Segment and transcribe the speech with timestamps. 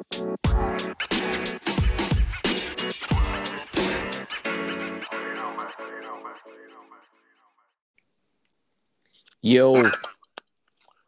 [0.00, 0.04] Yo,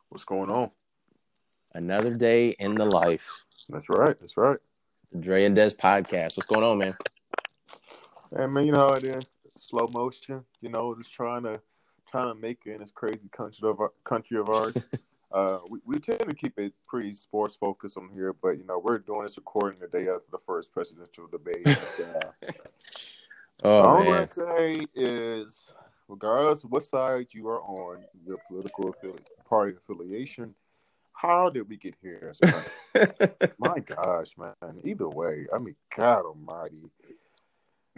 [0.08, 0.72] What's going on?
[1.74, 3.46] another day in the life.
[3.68, 4.18] That's right.
[4.18, 4.58] That's right.
[5.12, 6.36] The Dre and Des podcast.
[6.36, 6.96] What's going on, man?
[8.36, 9.32] Hey man, you know how it is.
[9.56, 10.44] Slow motion.
[10.60, 11.60] You know, just trying to
[12.08, 14.74] trying to make it in this crazy country of our, country of ours.
[15.33, 18.78] uh, we, we tend to keep it pretty sports focused on here, but you know,
[18.78, 21.66] we're doing this recording the day after the first presidential debate.
[21.66, 22.30] Uh,
[23.62, 25.74] Oh all I'm man, gonna say is,
[26.09, 30.54] regardless of what side you are on, your political affili- party affiliation,
[31.12, 32.32] how did we get here?
[33.59, 34.54] My gosh, man.
[34.82, 36.90] Either way, I mean, God Almighty.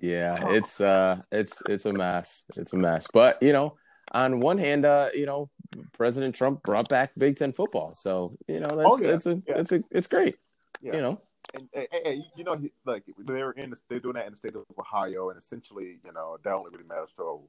[0.00, 2.44] yeah, it's uh, it's it's a mess.
[2.56, 3.06] It's a mess.
[3.12, 3.76] But you know,
[4.10, 5.48] on one hand, uh, you know,
[5.92, 9.14] President Trump brought back Big Ten football, so you know, that's Oh, yeah.
[9.14, 9.58] it's a Yeah.
[9.58, 10.36] it's a it's great.
[10.80, 10.96] Yeah.
[10.96, 11.20] You know,
[11.54, 14.54] and, and, and, you know, like they're in, the, they're doing that in the state
[14.56, 17.40] of Ohio, and essentially, you know, that only really matters to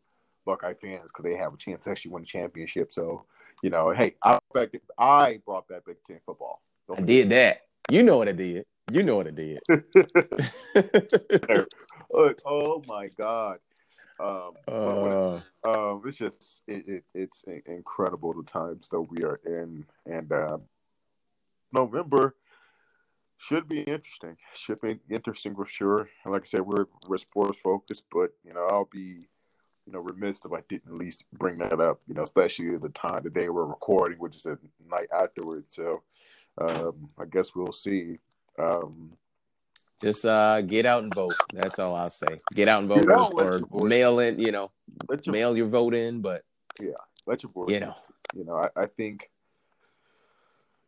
[0.46, 2.92] Buckeye fans because they have a chance to actually win the championship.
[2.92, 3.26] So,
[3.62, 6.62] you know, hey, I back, I brought back Big Ten football.
[6.96, 7.62] I did that.
[7.90, 8.66] You know what I did.
[8.92, 9.60] You know what I did.
[12.46, 13.60] oh my God.
[14.19, 19.86] Um, uh, um, it's just it, it, it's incredible the times that we are in,
[20.06, 20.58] and uh,
[21.72, 22.36] November
[23.38, 24.38] should be interesting.
[24.53, 26.09] Should be interesting for sure.
[26.23, 29.28] And like I said, we're we're sports focused, but you know I'll be
[29.86, 32.00] you know remiss if I didn't at least bring that up.
[32.08, 34.58] You know, especially the time the day we're recording, which is a
[34.89, 35.75] night afterwards.
[35.75, 36.03] So
[36.59, 38.19] um, I guess we'll see.
[38.59, 39.14] Um,
[40.04, 41.34] just uh, get out and vote.
[41.54, 42.38] That's all I'll say.
[42.54, 44.40] Get out and vote, Get out and let or, mail in.
[44.40, 44.72] You know,
[45.08, 46.22] let your mail your vote in.
[46.22, 46.44] But
[46.80, 46.92] yeah,
[47.26, 47.70] let your vote.
[47.70, 47.96] you know,
[48.36, 49.30] you know, I, I think,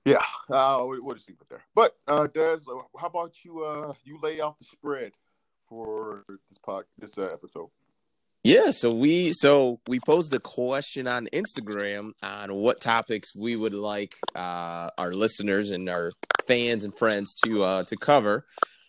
[0.04, 1.64] yeah, uh, we- we'll just leave it there.
[1.74, 2.60] But uh, Des,
[3.00, 3.64] how about you?
[3.64, 5.14] Uh, you lay out the spread
[5.70, 7.70] for this pod, this uh, episode.
[8.44, 13.74] Yeah, so we so we posed a question on Instagram on what topics we would
[13.74, 16.12] like uh, our listeners and our
[16.46, 18.46] fans and friends to uh, to cover.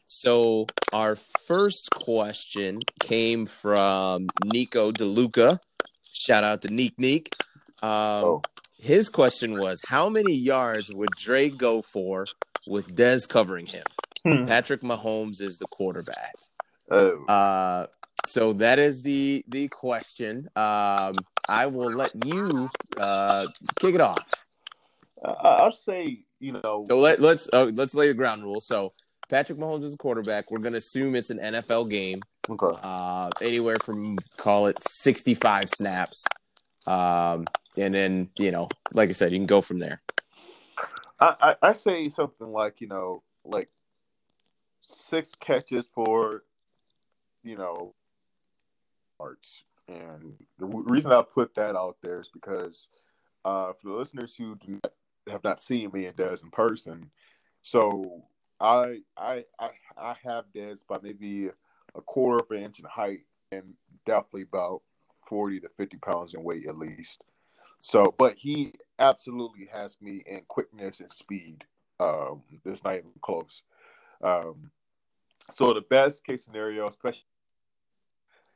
[0.09, 5.59] So our first question came from Nico DeLuca.
[6.13, 7.35] Shout out to Neek Neek.
[7.83, 8.43] Um, Oh.
[8.79, 12.27] His question was, how many yards would Dre go for
[12.67, 13.85] with Dez covering him?
[14.23, 14.45] Hmm.
[14.45, 16.35] Patrick Mahomes is the quarterback.
[16.91, 17.87] Oh, Uh,
[18.27, 20.49] so that is the the question.
[20.57, 21.17] Um,
[21.49, 22.69] I will let you
[22.99, 23.47] uh,
[23.81, 24.31] kick it off.
[25.25, 28.67] I, I'll say, you know, So let let's uh, let's lay the ground rules.
[28.67, 28.93] So
[29.29, 30.51] Patrick Mahomes is a quarterback.
[30.51, 32.23] We're gonna assume it's an NFL game.
[32.49, 36.25] okay, Uh, anywhere from call it sixty five snaps.
[36.87, 40.01] Um, and then you know, like I said, you can go from there.
[41.19, 43.69] I, I I say something like you know, like
[44.87, 46.45] six catches for,
[47.43, 47.95] you know,
[49.19, 49.63] arts.
[49.89, 52.89] And the w- reason I put that out there is because
[53.45, 54.93] uh, for the listeners who do not,
[55.29, 57.11] have not seen me and Dez in person,
[57.63, 58.25] so
[58.61, 61.49] I I I, have Dez by maybe
[61.95, 63.21] a quarter of an inch in height
[63.53, 63.75] and
[64.07, 64.83] definitely about
[65.29, 67.23] forty to fifty pounds in weight at least.
[67.79, 71.65] So, but he absolutely has me in quickness and speed.
[72.01, 73.63] Um, it's not even close.
[74.23, 74.71] Um,
[75.51, 77.27] so the best case scenario, especially,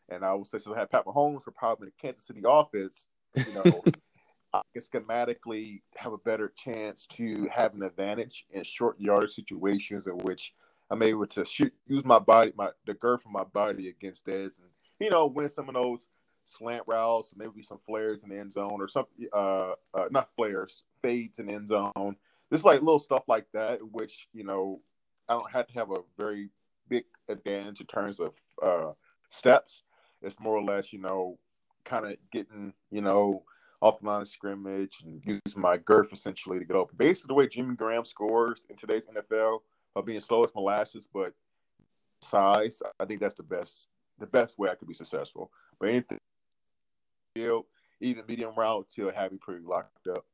[0.08, 3.06] and I would say, so I have Pat Mahomes for probably the Kansas City office.
[3.36, 3.84] You know,
[4.52, 10.06] I can schematically have a better chance to have an advantage in short yardage situations
[10.06, 10.52] in which
[10.90, 14.58] I'm able to shoot, use my body, my the girth of my body against Dez,
[14.58, 16.08] and you know, win some of those
[16.44, 19.28] slant routes, maybe some flares in the end zone, or something.
[19.32, 22.16] Uh, uh, not flares, fades in the end zone.
[22.52, 24.80] Just like little stuff like that, which you know,
[25.28, 26.50] I don't have to have a very
[26.88, 28.32] big advantage in terms of
[28.62, 28.92] uh,
[29.30, 29.82] steps.
[30.22, 31.38] It's more or less, you know,
[31.84, 33.44] kind of getting, you know,
[33.80, 36.96] off the line of scrimmage and use my girth essentially to get open.
[36.98, 39.60] Basically, the way Jimmy Graham scores in today's NFL
[39.94, 41.32] by being slow as molasses, but
[42.20, 43.88] size, I think that's the best,
[44.18, 45.50] the best way I could be successful.
[45.78, 46.18] But anything,
[47.36, 50.24] even medium route, till have me pretty locked up.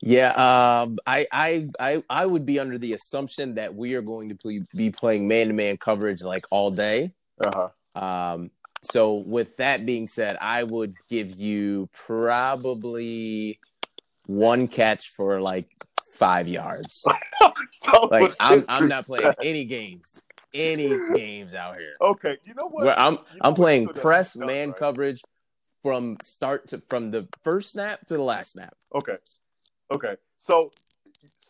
[0.00, 4.28] Yeah, um, I, I, I, I would be under the assumption that we are going
[4.28, 7.12] to be playing man to man coverage like all day.
[7.44, 8.32] Uh huh.
[8.34, 8.50] Um,
[8.82, 13.58] so with that being said, I would give you probably
[14.26, 15.68] one catch for like
[16.14, 17.04] five yards.
[18.10, 20.22] Like I'm, I'm not playing any games,
[20.52, 21.94] any games out here.
[22.00, 22.84] Okay, you know what?
[22.84, 24.78] Where I'm, You know I'm playing you could have press done, man right?
[24.78, 25.22] coverage
[25.82, 28.74] from start to from the first snap to the last snap.
[28.94, 29.16] Okay,
[29.90, 30.16] okay.
[30.38, 30.70] So,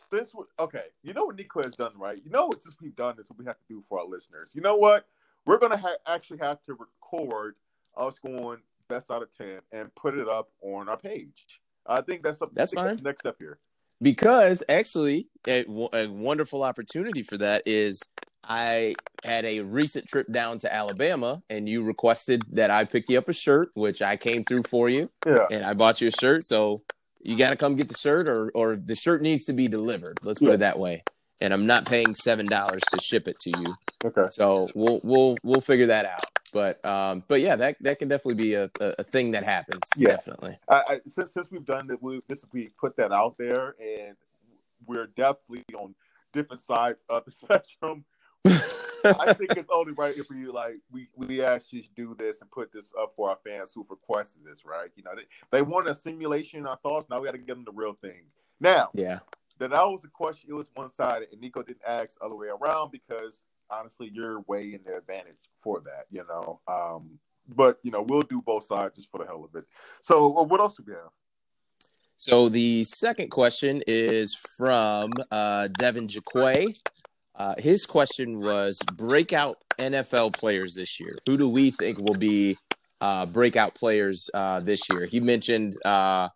[0.09, 2.19] since okay, you know what Nico has done, right?
[2.23, 4.53] You know what since we've done this, what we have to do for our listeners.
[4.55, 5.05] You know what?
[5.49, 7.55] We're gonna ha- actually have to record
[7.97, 11.59] us going best out of ten and put it up on our page.
[11.87, 12.97] I think that's a, That's fine.
[12.97, 13.57] the next step here.
[14.01, 18.01] because actually a, a wonderful opportunity for that is
[18.43, 18.93] I
[19.23, 23.27] had a recent trip down to Alabama and you requested that I pick you up
[23.27, 26.45] a shirt, which I came through for you Yeah, and I bought you a shirt.
[26.45, 26.83] So
[27.21, 30.19] you got to come get the shirt or, or the shirt needs to be delivered.
[30.23, 30.53] Let's put Yeah.
[30.53, 31.03] it that way.
[31.41, 33.75] And I'm not paying $7 to ship it to you.
[34.03, 34.27] okay.
[34.31, 36.25] So we'll, we'll, we'll figure that out.
[36.51, 39.81] But, um, but yeah, that, that can definitely be a, a, thing that happens.
[39.95, 40.09] Yeah.
[40.09, 40.57] Definitely.
[40.67, 44.15] I, I, since since we've done it, we this we put that out there, and
[44.85, 45.93] we're definitely on
[46.33, 48.03] different sides of the spectrum.
[49.03, 52.71] I think it's only right if we like we we actually do this and put
[52.71, 54.89] this up for our fans who've requested this, right?
[54.95, 57.07] You know, they, they want a simulation of our thoughts.
[57.09, 58.23] Now we got to give them the real thing.
[58.59, 59.19] Now yeah.
[59.67, 60.49] That was a question.
[60.49, 64.73] It was one sided, and Nico didn't ask other way around because honestly, you're way
[64.73, 66.05] in the advantage for that.
[66.09, 69.55] You know, um, but you know we'll do both sides just for the hell of
[69.55, 69.65] it.
[70.01, 71.11] So uh, what else do we have?
[72.17, 76.75] So the second question is from uh, Devin Jaquay.
[77.33, 81.17] Uh, his question was breakout NFL players this year.
[81.25, 82.57] Who do we think will be
[82.99, 85.05] uh, breakout players uh, this year?
[85.05, 86.27] He mentioned uh,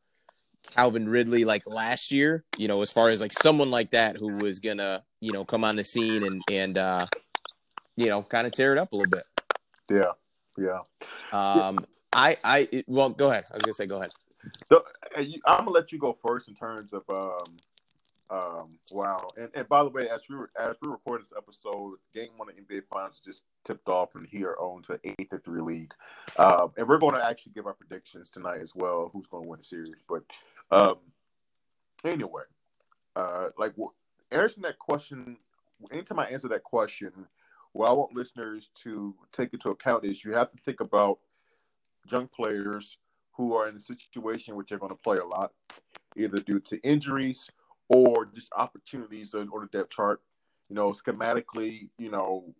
[0.71, 2.43] Calvin Ridley like last year.
[2.57, 5.63] You know, as far as like someone like that who was gonna you know come
[5.63, 7.05] on the scene and and uh,
[7.95, 9.25] you know kind of tear it up a little bit.
[9.89, 10.11] Yeah,
[10.57, 10.79] yeah.
[11.31, 13.45] Um, I I it- well go ahead.
[13.51, 14.11] I was gonna say go ahead.
[14.69, 14.83] So,
[15.15, 17.55] I'm gonna let you go first in terms of um,
[18.33, 19.19] um, wow.
[19.37, 22.49] And, and by the way, as we were, as we record this episode, Game One
[22.49, 25.93] of NBA Finals just tipped off, and here on to eight to three league.
[26.37, 29.11] Um, and we're going to actually give our predictions tonight as well.
[29.13, 30.03] Who's going to win the series?
[30.07, 30.23] But
[30.71, 30.95] um,
[32.03, 32.43] anyway,
[33.15, 33.73] uh, like
[34.31, 35.37] answering that question,
[35.91, 37.11] anytime I answer that question,
[37.73, 41.19] what I want listeners to take into account is you have to think about
[42.11, 42.97] young players
[43.31, 45.51] who are in a situation which they're going to play a lot,
[46.15, 47.49] either due to injuries
[47.89, 50.21] or just opportunities on the depth chart.
[50.69, 52.53] You know, schematically, you know,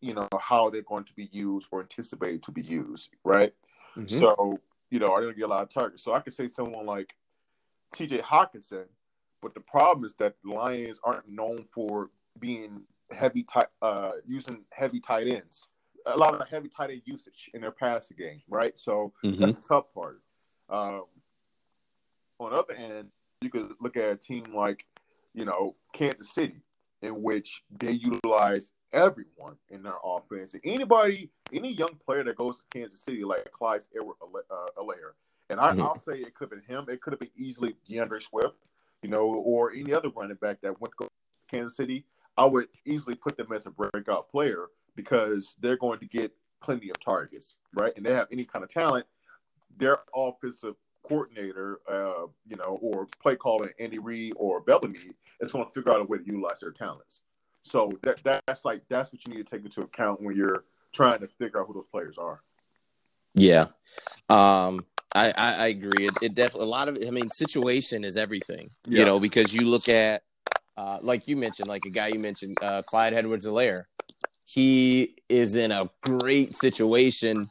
[0.00, 3.52] you know how they're going to be used or anticipated to be used, right?
[3.96, 4.10] Mhm.
[4.10, 4.60] So,
[4.90, 6.04] you know, are they going to get a lot of targets?
[6.04, 7.14] So I could say someone like
[7.94, 8.18] T.J.
[8.18, 8.84] Hockenson,
[9.40, 14.64] but the problem is that the Lions aren't known for being heavy tight, uh, using
[14.70, 15.66] heavy tight ends.
[16.06, 18.78] A lot of heavy tight end usage in their passing game, right?
[18.78, 19.38] So Mhm.
[19.38, 20.22] that's the tough part.
[20.68, 21.06] Um,
[22.40, 24.86] on the other hand, you could look at a team like,
[25.34, 26.62] you know, Kansas City,
[27.02, 30.54] in which they utilize everyone in their offense.
[30.54, 34.16] And anybody, any young player that goes to Kansas City, like Clyde Edward
[34.50, 35.14] uh, Helaire,
[35.50, 35.82] and I, Mhm.
[35.82, 36.86] I'll say it could have been him.
[36.88, 38.56] It could have been easily DeAndre Swift,
[39.02, 41.08] you know, or any other running back that went to
[41.50, 42.04] Kansas City.
[42.36, 46.90] I would easily put them as a breakout player because they're going to get plenty
[46.90, 47.96] of targets, right?
[47.96, 49.06] And they have any kind of talent.
[49.76, 55.64] Their offensive coordinator, uh, you know, or play calling Andy Reid or Bieniemy is going
[55.64, 57.22] to figure out a way to utilize their talents.
[57.62, 61.20] So that that's like that's what you need to take into account when you're trying
[61.20, 62.42] to figure out who those players are.
[63.34, 63.68] Yeah.
[64.28, 64.84] Um,
[65.14, 66.06] I, I, I agree.
[66.06, 66.98] It, it definitely a lot of.
[67.06, 68.70] I mean, situation is everything.
[68.86, 69.00] Yeah.
[69.00, 70.22] You know, because you look at,
[70.76, 73.84] uh, like you mentioned, like a guy you mentioned, uh, Clyde Edwards-Helaire.
[74.44, 77.50] He is in a great situation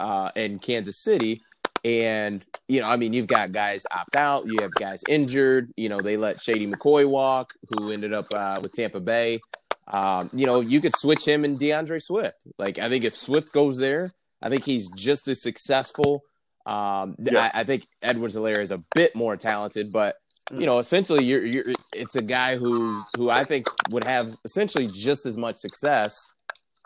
[0.00, 1.42] uh, in Kansas City,
[1.84, 5.72] and you know, I mean, you've got guys opt out, you have guys injured.
[5.76, 9.40] You know, they let Shady McCoy walk, who ended up uh, with Tampa Bay.
[9.88, 12.38] Um, you know, you could switch him and DeAndre Swift.
[12.58, 16.24] Like, I think if Swift goes there, I think he's just as successful.
[16.66, 17.50] Um, Yeah.
[17.54, 20.16] I, I think Edwards Helaire is a bit more talented, but
[20.50, 21.64] you know, essentially, you're, you're
[21.94, 26.28] it's a guy who who I think would have essentially just as much success.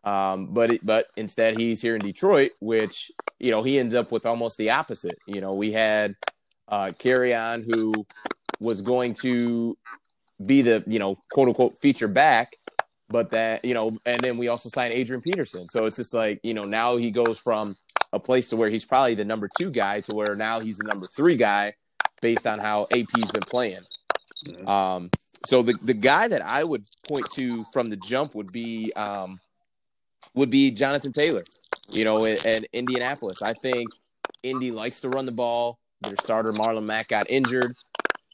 [0.05, 4.13] Um, but it, but instead, he's here in Detroit, which you know he ends up
[4.13, 5.19] with almost the opposite.
[5.27, 6.15] You know, we had
[6.69, 8.07] uh, Kerryon who
[8.61, 9.77] was going to
[10.45, 12.57] be the you know quote unquote feature back,
[13.09, 15.69] but that you know, and then we also signed Adrian Peterson.
[15.69, 17.77] So it's just like you know now he goes from
[18.17, 20.85] a place to where he's probably the number two guy to where now he's the
[20.85, 21.75] number three guy
[22.21, 23.85] based on how AP's been playing.
[24.47, 24.69] Mhm.
[24.69, 25.11] Um,
[25.45, 29.41] so the the guy that I would point to from the jump would be um,
[30.35, 31.45] would be Jonathan Taylor.
[31.91, 33.89] You know, in, in Indianapolis, I think
[34.43, 35.79] Indy likes to run the ball.
[36.01, 37.77] Their starter Marlon Mack got injured,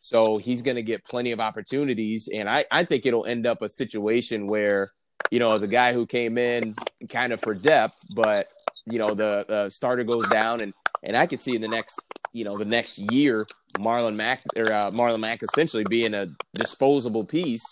[0.00, 2.28] so he's going to get plenty of opportunities.
[2.28, 4.92] And I I think it'll end up a situation where
[5.30, 6.74] you know the guy who came in
[7.08, 8.48] kind of for depth, but
[8.86, 12.00] you know the, the starter goes down and and I could see in the next
[12.32, 13.46] you know the next year
[13.78, 17.64] Marlon Mack or uh, Marlon Mack essentially being a disposable piece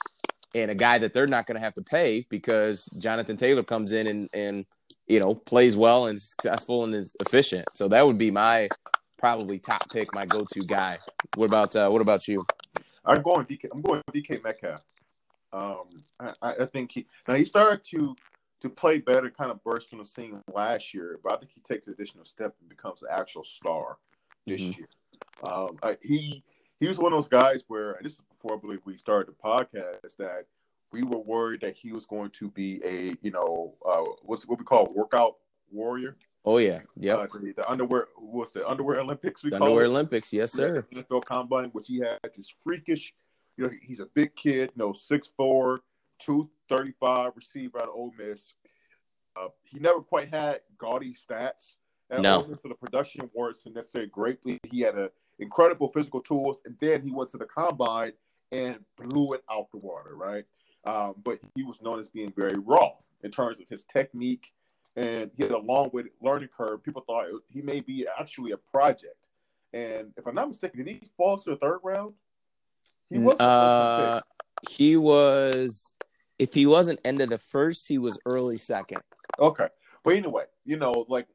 [0.55, 3.93] and a guy that they're not going to have to pay because Jonathan Taylor comes
[3.93, 4.67] in and and
[5.07, 7.67] you know plays well and successful and is efficient.
[7.75, 8.69] So that would be my
[9.19, 10.99] probably top pick, my go-to guy.
[11.37, 12.45] What about uh, what about you?
[13.05, 13.69] I'm going DK.
[13.73, 14.83] I'm going DK Metcalf.
[15.53, 18.15] Um, I, I think he now he started to
[18.61, 21.61] to play better, kind of burst from the scene last year, but I think he
[21.61, 23.99] takes additional step and becomes an actual star
[24.47, 24.79] this mm-hmm.
[24.79, 24.89] year.
[25.45, 26.43] Um, I, he
[26.79, 29.35] he was one of those guys where, and this is before I believe we started
[29.35, 30.47] the podcast, that
[30.93, 34.59] we were worried that he was going to be a you know uh, what's what
[34.59, 35.37] we call workout
[35.71, 36.17] warrior.
[36.45, 37.17] Oh yeah, yeah.
[37.17, 39.43] Uh, the, the, underwear, what's the underwear Olympics?
[39.43, 39.89] We the call underwear it?
[39.89, 40.87] Olympics, yes sir.
[40.95, 43.15] NFL Combine, which he had this freakish.
[43.57, 45.81] You know, he's a big kid, you know, 6'4",
[46.21, 48.55] 235 receiver out of Ole Miss.
[49.37, 51.75] Uh, he never quite had gaudy stats
[52.11, 52.43] at no.
[52.43, 54.59] Ole Miss, so the production wasn't necessarily greatly.
[54.65, 58.13] He had a incredible physical tools, and then he went to the combine
[58.53, 60.45] and blew it out the water, right?
[60.85, 64.53] Um, but he was known as being very raw in terms of his technique
[64.97, 66.83] and he had a long way learning curve.
[66.83, 69.15] People thought he may be actually a project.
[69.73, 72.15] And if I'm not mistaken, did he fall to the third round?
[73.09, 73.39] He was.
[73.39, 74.21] Uh,
[74.69, 75.95] he was.
[76.41, 79.03] If he wasn't end of the first, he was early second.
[79.39, 79.69] Okay,
[80.03, 81.27] but anyway, you know, like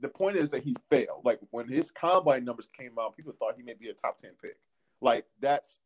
[0.00, 1.22] the point is that he failed.
[1.24, 4.30] Like when his combine numbers came out, people thought he may be a top ten
[4.40, 4.56] pick.
[5.00, 5.78] Like that's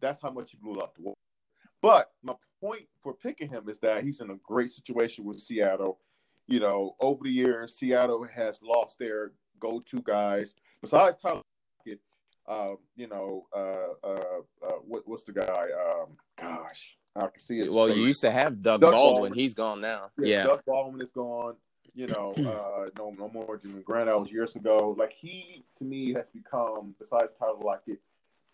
[0.00, 1.18] that's how much he blew up the wall.
[1.82, 5.98] But my point for picking him is that he's in a great situation with Seattle
[6.50, 9.30] you know, over the years, Seattle has lost their
[9.60, 10.56] go-to guys.
[10.82, 11.42] Besides Tyler
[12.48, 15.44] um, you know, uh, uh, uh, what, what's the guy?
[15.46, 17.70] Um, gosh, I can see it.
[17.70, 17.96] Well, face.
[17.96, 19.12] you used to have Doug, Doug Baldwin.
[19.12, 19.32] Baldwin.
[19.34, 20.10] He's gone now.
[20.18, 21.56] Yeah, yeah, Doug Baldwin is gone.
[21.94, 24.06] You know, uh, no, no more Jimmy Graham.
[24.06, 24.94] That was years ago.
[24.98, 28.00] Like he, to me, has become, besides Tyler Lockett,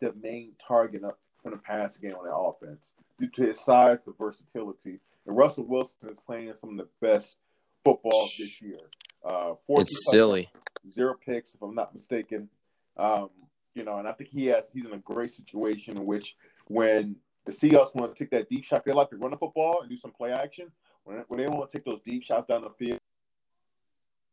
[0.00, 1.02] the main target
[1.42, 5.00] from the pass game on the offense due to his size, the versatility.
[5.26, 7.36] And Russell Wilson is playing some of the best
[7.84, 8.78] football this year.
[9.24, 10.48] Uh, it's silly.
[10.90, 12.48] Zero picks, if I'm not mistaken.
[12.96, 13.30] Um,
[13.74, 14.70] you know, and I think he has.
[14.72, 16.36] He's in a great situation in which
[16.68, 19.80] when the Seahawks want to take that deep shot, they like to run the football
[19.80, 20.70] and do some play action.
[21.04, 22.98] When, when they want to take those deep shots down the field,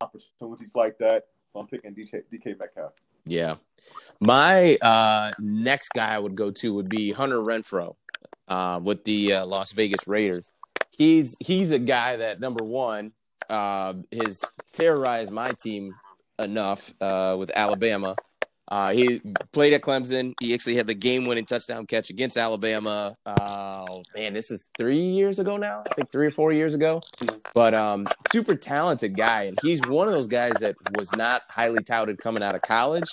[0.02, 1.28] opportunities like that.
[1.54, 2.94] So I'm picking DK, DK Metcalf.
[3.26, 3.56] Yeah.
[4.20, 7.96] My uh, next guy I would go to would be Hunter Renfrow
[8.48, 10.52] uh, with the uh, Las Vegas Raiders.
[10.98, 13.14] He's he's a guy that number one
[13.50, 15.94] uh, has terrorized my team
[16.40, 18.16] enough uh, with Alabama.
[18.68, 20.34] Uh, he played at Clemson.
[20.40, 23.16] He actually had the game-winning touchdown catch against Alabama.
[23.26, 25.84] oh man, this is three years ago now.
[25.90, 27.02] I think three or four years ago.
[27.54, 31.84] But um, super talented guy, and he's one of those guys that was not highly
[31.84, 33.10] touted coming out of college.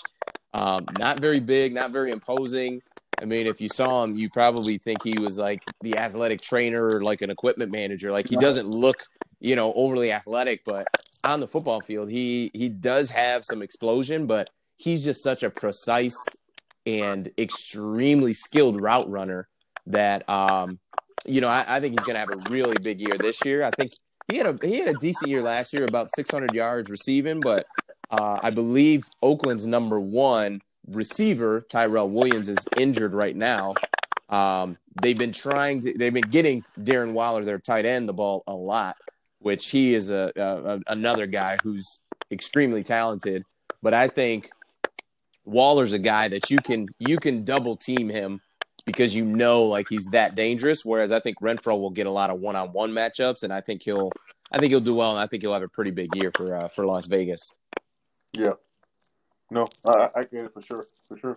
[0.54, 2.82] Um, not very big, not very imposing.
[3.20, 6.82] I mean, if you saw him, you probably think he was like the athletic trainer
[6.82, 8.10] or like an equipment manager.
[8.10, 9.04] Like he doesn't look
[9.40, 10.86] you know, overly athletic, but
[11.24, 14.50] on the football field, he he does have some explosion, but
[14.80, 16.16] he's just such a precise
[16.86, 19.46] and extremely skilled route runner
[19.86, 20.78] that um,
[21.26, 23.62] you know, I, I think he's gonna have a really big year this year.
[23.62, 23.92] I think
[24.30, 27.66] he had a he had a decent year last year, about 600 yards receiving, but
[28.10, 33.74] uh, I believe Oakland's number one receiver Tyrell Williams is injured right now.
[34.30, 38.42] Um, they've been trying to they've been getting Darren Waller, their tight end, the ball
[38.46, 38.96] a lot,
[39.40, 43.44] which he is a, a, another guy who's extremely talented.
[43.82, 44.50] But I think
[45.44, 48.40] Waller's a guy that you can you can double team him
[48.84, 50.84] because you know like he's that dangerous.
[50.84, 53.60] Whereas I think Renfrow will get a lot of one on one matchups, and I
[53.60, 54.10] think he'll
[54.52, 56.56] I think he'll do well, and I think he'll have a pretty big year for
[56.56, 57.40] uh, for Las Vegas.
[58.32, 58.54] Yeah,
[59.50, 61.36] no, I, I get it for sure, for sure.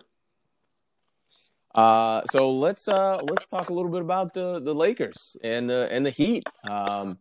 [1.74, 5.88] Uh, so let's uh let's talk a little bit about the the Lakers and the
[5.90, 6.44] and the Heat.
[6.68, 7.18] Um,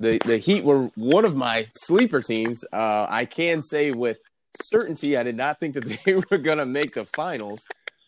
[0.00, 2.64] the the Heat were one of my sleeper teams.
[2.72, 4.18] Uh, I can say with
[4.60, 7.66] certainty I did not think that they were going to make the finals,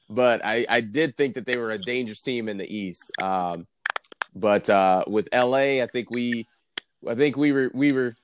[0.08, 3.10] but I, I did think that they were a dangerous team in the East.
[3.20, 3.66] Um,
[4.34, 6.46] but uh, with LA, I think we
[7.08, 8.14] I think we were we were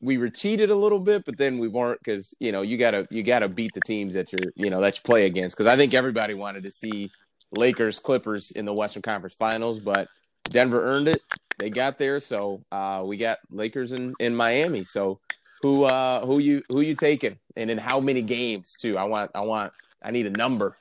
[0.00, 3.06] we were cheated a little bit, but then we weren't because you know you gotta
[3.10, 5.56] you gotta beat the teams that you're you know that you play against.
[5.56, 7.10] Because I think everybody wanted to see
[7.50, 10.08] Lakers Clippers in the Western Conference Finals, but
[10.44, 11.22] Denver earned it
[11.62, 12.20] they got there.
[12.20, 14.84] So uh, we got Lakers in, in Miami.
[14.84, 15.20] So
[15.62, 18.96] who uh, who you who you taking, and in how many games too?
[18.96, 20.76] I want I want I need a number.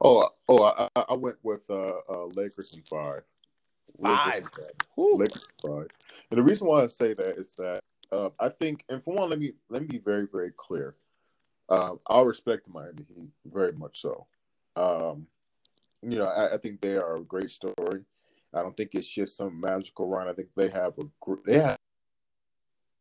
[0.00, 3.22] Oh oh, I, I went with uh, uh, Lakers in five.
[4.02, 4.34] Five.
[4.34, 5.88] Lakers, Lakers five.
[6.30, 9.30] And the reason why I say that is that uh, I think, and for one,
[9.30, 10.96] let me let me be very very clear.
[11.68, 14.26] Um, I respect the Miami Heat very much so.
[14.76, 15.26] Um,
[16.02, 18.04] you know, I, I, think they are a great story.
[18.54, 20.28] I don't think it's just some magical run.
[20.28, 21.02] I think they have a
[21.44, 21.76] they have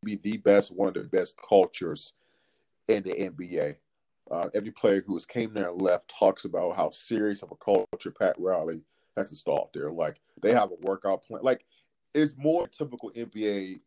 [0.04, 2.13] be the best, one of the best cultures
[2.88, 3.75] in the NBA.
[4.30, 7.56] Uh, every player who has came there and left talks about how serious of a
[7.56, 8.82] culture Pat Riley
[9.16, 9.92] has installed there.
[9.92, 11.42] Like they have a workout plan.
[11.44, 11.66] Like
[12.13, 13.80] it's more typical NBA,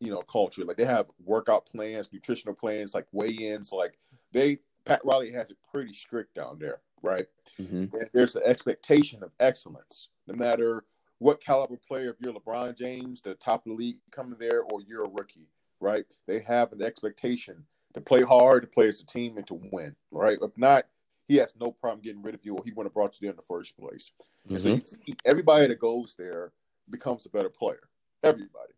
[0.00, 0.64] you know, culture.
[0.64, 3.70] Like they have workout plans, nutritional plans, like weigh-ins.
[3.70, 3.98] Like
[4.32, 7.26] they Pat Riley has it pretty strict down there, right?
[7.60, 7.96] Mm-hmm.
[8.12, 10.84] there's an expectation of excellence, no matter
[11.18, 12.10] what caliber player.
[12.10, 15.48] If you're LeBron James, the top of the league coming there, or you're a rookie,
[15.80, 16.04] right?
[16.26, 19.96] They have an expectation to play hard, to play as a team, and to win,
[20.10, 20.38] right?
[20.40, 20.86] If not,
[21.28, 23.30] he has no problem getting rid of you, or he wouldn't have brought you there
[23.30, 24.10] in the first place.
[24.48, 24.56] Mm-hmm.
[24.58, 26.52] So you see, everybody that goes there
[26.90, 27.88] becomes a better player.
[28.22, 28.72] Everybody.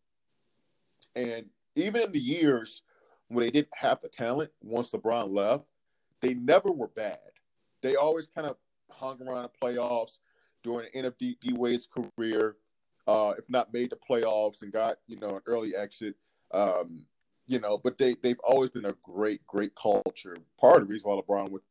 [1.17, 2.83] And even in the years
[3.29, 5.65] when they didn't have the talent, once LeBron left,
[6.21, 7.19] they never were bad.
[7.83, 8.57] They always kind of
[8.91, 10.19] hung around the playoffs
[10.63, 12.57] during the end of D, D Wade's career,
[13.07, 16.15] uh, if not made the playoffs and got you know an early exit.
[16.53, 17.07] Um,
[17.47, 20.37] you know, but they they've always been a great great culture.
[20.61, 21.63] Part of the reason why LeBron would.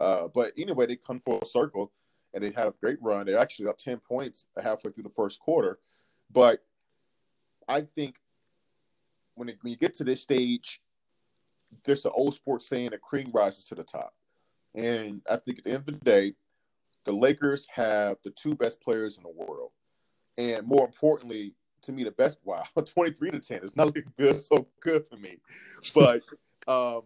[0.00, 1.92] Uh, but anyway, they come full circle,
[2.32, 3.26] and they had a great run.
[3.26, 5.78] They're actually up ten points halfway through the first quarter,
[6.30, 6.64] but
[7.68, 8.16] I think
[9.34, 10.80] when, it, when you get to this stage,
[11.84, 14.14] there's an old sports saying that cream rises to the top.
[14.74, 16.34] And I think at the end of the day,
[17.08, 19.70] the Lakers have the two best players in the world.
[20.36, 24.38] And more importantly, to me, the best, wow, 23 to 10 is not looking good,
[24.38, 25.38] so good for me.
[25.94, 26.20] But
[26.68, 27.04] um,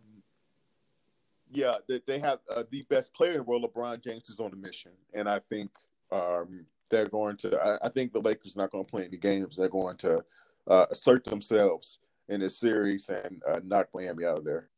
[1.52, 3.62] yeah, they, they have uh, the best player in the world.
[3.62, 4.90] LeBron James is on a mission.
[5.14, 5.70] And I think
[6.10, 9.18] um, they're going to, I, I, think the Lakers are not going to play any
[9.18, 9.56] games.
[9.56, 10.24] They're going to
[10.66, 14.68] uh, assert themselves in this series and uh, knock Miami out of there.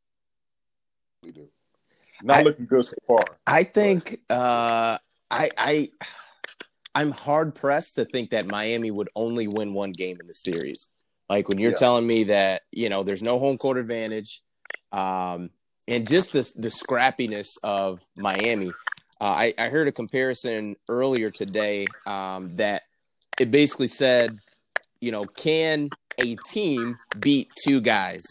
[1.23, 1.47] We do.
[2.21, 3.25] Not I, looking good so far.
[3.47, 4.99] I think uh,
[5.31, 5.89] I I
[6.93, 10.91] I'm hard pressed to think that Miami would only win one game in the series.
[11.29, 11.77] Like when you're yeah.
[11.77, 14.41] telling me that you know there's no home court advantage,
[14.91, 15.49] um,
[15.87, 18.71] and just the the scrappiness of Miami.
[19.21, 22.81] Uh, I, I heard a comparison earlier today um, that
[23.39, 24.39] it basically said,
[24.99, 28.23] you know, can a team beat two guys.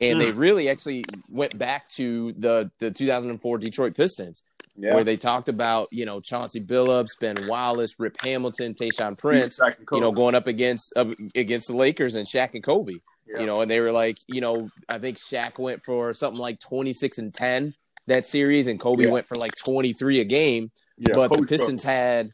[0.00, 0.22] And mm.
[0.22, 0.38] they hmm.
[0.38, 4.42] really actually went back to the, the 2004 Detroit Pistons,
[4.80, 4.94] yeah.
[4.94, 9.60] where they talked about, you know, Chauncey Billups, Ben Wallace, Rip Hamilton, Tayshaun Prince,
[9.92, 10.92] you know, going up against
[11.34, 12.94] against the Lakers and Shaq and Kobe.
[13.26, 13.40] Yeah.
[13.40, 16.58] You know, and they were like, you know, I think Shaq went for something like
[16.58, 17.74] 26 and 10
[18.06, 19.10] that series, and Kobe yeah.
[19.10, 20.70] went for like 23 a game.
[21.14, 22.30] but the Pistons had,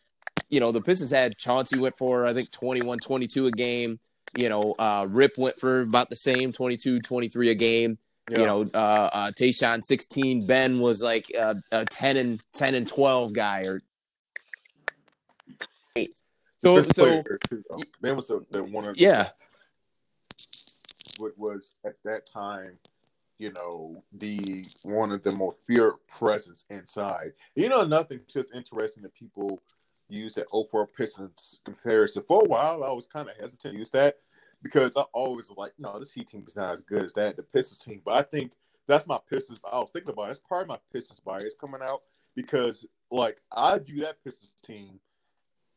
[0.48, 3.98] you know, the Pistons had Chauncey went for, I think, 21, 22 a game.
[4.36, 7.98] You know, uh, Rip went for about the same 22, 23 a game.
[8.30, 8.38] Yeah.
[8.40, 10.46] You know, uh, uh, Tayshaun 16.
[10.46, 13.82] Ben was like a, a 10 and 10 and 12 guy or
[16.58, 17.22] so, so
[18.00, 19.28] Ben was the, the one of yeah.
[21.18, 22.78] What was at that time,
[23.38, 27.32] you know, the one of the most feared presence inside.
[27.54, 29.62] You know, nothing just interesting that people
[30.08, 32.22] use that 04 Pistons comparison.
[32.22, 34.16] For a while, I was kind of hesitant to use that
[34.66, 37.36] because I always was like, no, this Heat team is not as good as that,
[37.36, 38.02] the Pistons team.
[38.04, 38.50] But I think
[38.88, 39.60] that's my Pistons.
[39.70, 40.32] I was thinking about it.
[40.32, 42.02] It's part of my Pistons bias coming out
[42.34, 44.98] because, like, I view that Pistons team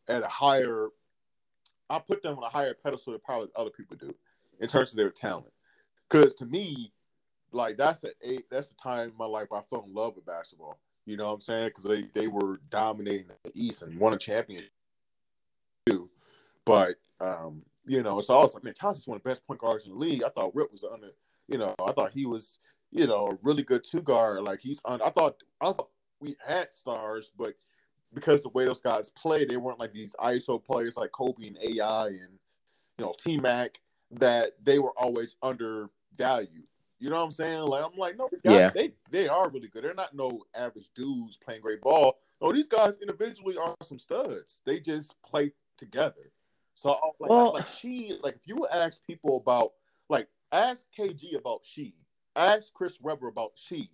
[0.07, 0.87] at a higher.
[1.87, 4.13] I put them on a higher pedestal than probably other people do
[4.59, 5.53] in terms of their talent.
[6.09, 6.91] Because to me,
[7.51, 10.79] like that's a that's the time in my life I fell in love with basketball.
[11.05, 11.67] You know what I'm saying?
[11.69, 14.69] Because they, they were dominating the East and won a championship
[15.87, 16.09] too.
[16.65, 19.59] But um, you know, so I was like, man, Chauncey's one of the best point
[19.59, 20.23] guards in the league.
[20.23, 21.11] I thought Rip was under,
[21.47, 22.59] you know, I thought he was,
[22.91, 24.41] you know, a really good two guard.
[24.43, 25.01] Like he's on.
[25.01, 25.89] I thought I thought
[26.19, 27.55] we had stars, but
[28.13, 31.57] because the way those guys play, they weren't like these ISO players like Kobe and
[31.61, 32.39] AI and
[32.97, 33.79] you know T Mac
[34.11, 36.63] that they were always undervalued.
[36.99, 37.61] You know what I'm saying?
[37.61, 38.71] Like I'm like, no, guys, yeah.
[38.73, 39.83] they they are really good.
[39.83, 42.19] They're not no average dudes playing great ball.
[42.41, 44.61] No, these guys individually are some studs.
[44.65, 46.31] They just play together.
[46.79, 49.73] So like, well, like Sheed, like if you ask people about,
[50.07, 51.91] like ask KG about Sheed,
[52.37, 53.89] ask Chris Webber about Sheed.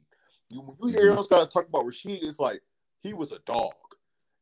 [0.50, 1.16] You, when you hear mm-hmm.
[1.16, 2.62] those guys talk about Rasheed, it's like
[3.02, 3.74] he was a dog.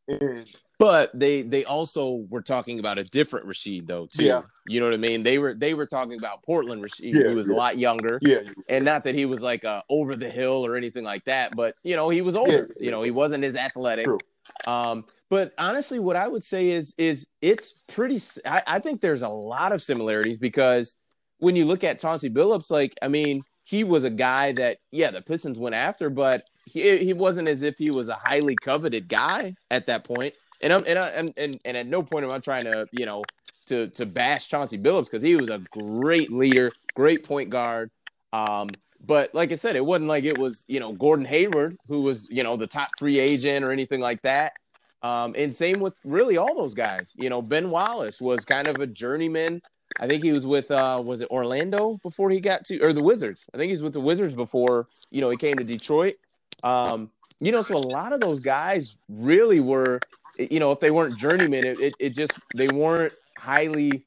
[0.10, 0.46] And
[0.78, 4.26] but they they also were talking about a different Rasheed though too.
[4.26, 4.42] Yeah.
[4.68, 5.24] You know what I mean?
[5.24, 7.56] They were they were talking about Portland Rasheed, yeah, who was yeah.
[7.56, 8.20] a lot younger.
[8.22, 8.42] Yeah.
[8.68, 11.76] And not that he was like uh, over the hill or anything like that, but
[11.84, 12.70] you know, he was older.
[12.76, 14.04] Yeah, you know, he wasn't as athletic.
[14.04, 14.20] True.
[14.68, 18.20] Um, but honestly, what I would say is is it's pretty.
[18.46, 20.96] I, I think there's a lot of similarities because
[21.40, 25.10] when you look at Chauncey Billups, like I mean, he was a guy that yeah,
[25.10, 29.08] the Pistons went after, but he he wasn't as if he was a highly coveted
[29.08, 30.36] guy at that point.
[30.62, 33.08] And I'm and I, and, and and at no point am I trying to you
[33.08, 33.24] know
[33.66, 37.90] to to bash Chauncey Billups because he was a great leader, great point guard.
[38.34, 38.70] Um,
[39.04, 42.28] but like I said, it wasn't like it was you know Gordon Hayward who was
[42.30, 44.54] you know the top free agent or anything like that.
[45.04, 47.12] Um, and same with really all those guys.
[47.16, 49.62] You know, Ben Wallace was kind of a journeyman.
[50.00, 53.04] I think he was with uh, was it Orlando before he got to or the
[53.04, 53.44] Wizards.
[53.54, 56.16] I think he was with the Wizards before you know he came to Detroit.
[56.64, 60.00] Um, you know, so a lot of those guys really were,
[60.40, 64.06] you know, if they weren't journeymen, it, it, it just they weren't highly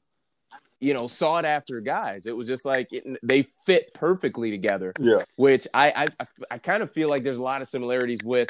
[0.79, 5.23] you know sought after guys it was just like it, they fit perfectly together Yeah.
[5.35, 8.49] which I I, I kind of feel like there's a lot of similarities with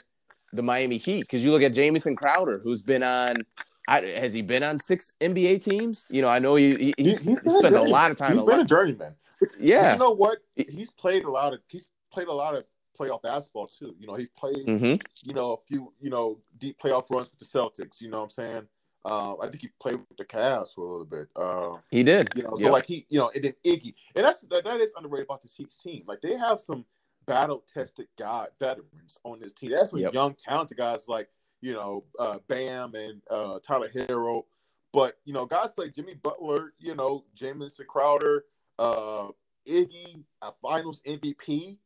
[0.53, 3.45] the Miami Heat because you look at Jamison Crowder who's been on
[3.87, 7.21] I, has he been on six NBA teams you know I know he, he he's,
[7.21, 7.89] been he spent a journeyman.
[7.91, 9.15] lot of time He's a been a journeyman.
[9.59, 10.39] yeah You know what?
[10.55, 11.59] He's played a lot of.
[11.67, 12.63] He's played a lot of
[12.99, 13.95] playoff basketball too.
[13.99, 14.65] You know, he played.
[14.65, 15.93] hmm You know, a few.
[16.01, 18.01] You know, deep playoff runs with the Celtics.
[18.01, 18.67] You know what I'm saying?
[19.05, 21.27] Uh, I think he played with the Cavs for a little bit.
[21.35, 22.71] Uh, he did you know, so Yep.
[22.73, 25.53] like he, you know, and then Iggy, and that's that, that is underrated about this
[25.55, 26.03] Heat's team.
[26.07, 26.83] Like they have some
[27.27, 29.71] battle tested guy veterans on this team.
[29.71, 30.13] That's some Yep.
[30.13, 31.29] young talented guys like
[31.61, 34.45] you know uh, Bam and uh, Tyler Herro,
[34.93, 38.45] but you know guys like Jimmy Butler, you know Jamison Crowder,
[38.79, 39.27] uh,
[39.69, 41.77] Iggy, a Finals MVP,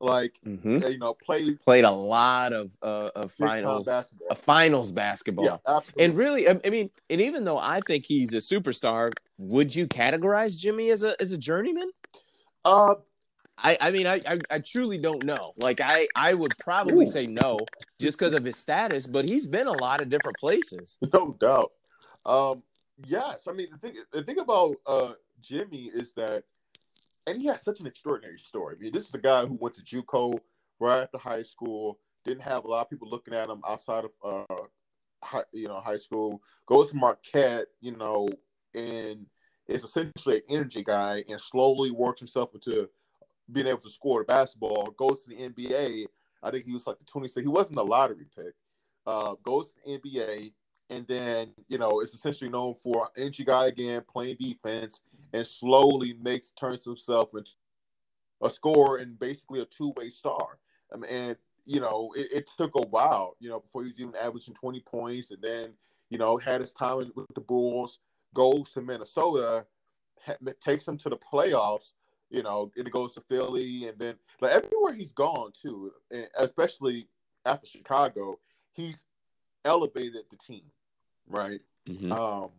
[0.00, 4.28] like hmm you know played played a lot of uh, of finals basketball.
[4.30, 5.78] uh, finals basketball Yeah.
[5.98, 9.86] And really, I I mean, and even though I think he's a superstar, would you
[9.86, 11.90] categorize Jimmy as a as a journeyman?
[12.64, 12.94] uh,
[13.58, 15.52] I, I mean, I, I, I truly don't know.
[15.56, 17.10] Like, I, I would probably Ooh.
[17.10, 17.66] say no,
[17.98, 19.06] just because of his status.
[19.06, 20.98] But he's been a lot of different places.
[21.12, 21.72] No doubt.
[22.26, 22.62] Um,
[23.06, 26.44] yes, I mean the thing the thing about uh Jimmy is that,
[27.26, 28.76] and he has such an extraordinary story.
[28.78, 30.38] I mean, this is a guy who went to JUCO
[30.80, 34.10] right after high school, didn't have a lot of people looking at him outside of
[34.50, 34.54] uh,
[35.22, 36.42] high, you know, high school.
[36.66, 38.28] Goes to Marquette, you know,
[38.74, 39.26] and
[39.68, 42.88] is essentially an energy guy, and slowly works himself into
[43.50, 44.90] being able to score basketball.
[44.92, 46.06] Goes to the NBA.
[46.42, 47.44] I think he was like the 26.
[47.44, 48.54] He wasn't a lottery pick.
[49.06, 50.52] Uh, goes to the NBA,
[50.90, 55.00] and then you know is essentially known for energy guy again, playing defense,
[55.32, 57.52] and slowly makes turns himself into
[58.42, 60.58] a scorer and basically a two way star.
[60.92, 64.00] I mean, and you know it, it took a while, you know, before he was
[64.00, 65.72] even averaging twenty points, and then
[66.10, 68.00] you know had his time with the Bulls,
[68.34, 69.66] goes to Minnesota,
[70.24, 71.92] ha- takes him to the playoffs.
[72.30, 76.28] You know, and it goes to Philly, and then like everywhere he's gone too, and
[76.38, 77.08] especially
[77.44, 78.38] after Chicago,
[78.72, 79.04] he's
[79.64, 80.64] elevated the team,
[81.28, 81.60] right?
[81.88, 82.12] Mhm.
[82.12, 82.50] Um,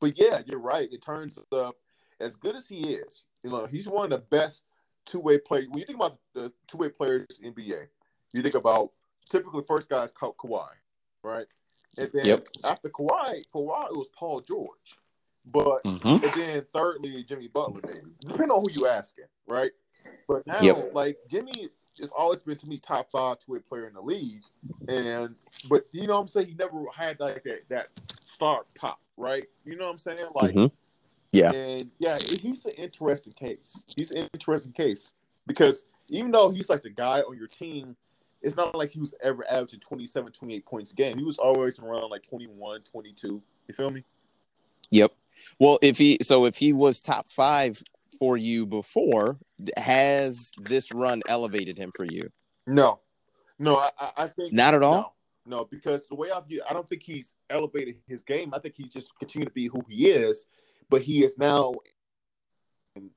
[0.00, 0.90] but yeah, you're right.
[0.92, 1.76] It turns up
[2.20, 4.64] as good as he is, you know, he's one of the best
[5.04, 5.68] two way players.
[5.68, 7.88] When you think about the two way players in NBA,
[8.32, 8.92] you think about
[9.28, 10.68] typically first guy is Ka- Kawhi,
[11.22, 11.46] right?
[11.98, 12.48] And then Yep.
[12.64, 14.98] after Kawhi, for a while it was Paul George,
[15.46, 16.22] but Mhm.
[16.22, 19.72] and then thirdly Jimmy Butler, maybe depending on who you asking, right?
[20.28, 20.90] But now, Yep.
[20.94, 24.42] like Jimmy has always been to me top five two way player in the league,
[24.88, 25.34] and
[25.68, 27.88] but you know what I'm saying he never had like that that
[28.24, 29.48] star pop, right?
[29.64, 30.30] You know what I'm saying?
[30.34, 30.70] Like, Mhm.
[31.32, 31.52] Yeah.
[31.52, 33.80] and yeah, he's an interesting case.
[33.96, 35.12] He's an interesting case
[35.46, 37.96] because even though he's like the guy on your team,
[38.42, 41.16] it's not like he was ever averaging 27, 28 points a game.
[41.16, 43.42] He was always around like 21, 22.
[43.68, 44.04] You feel me?
[44.90, 45.12] Yep.
[45.58, 47.82] Well, if he so if he was top five
[48.18, 49.38] for you before,
[49.76, 52.28] has this run elevated him for you?
[52.66, 53.00] No,
[53.58, 55.16] no, I, I- think Not at all.
[55.44, 58.54] No, no, because the way I view, I don't think he's elevated his game.
[58.54, 60.46] I think he's just continued to be who he is,
[60.88, 61.74] but he is now
[62.94, 63.10] in,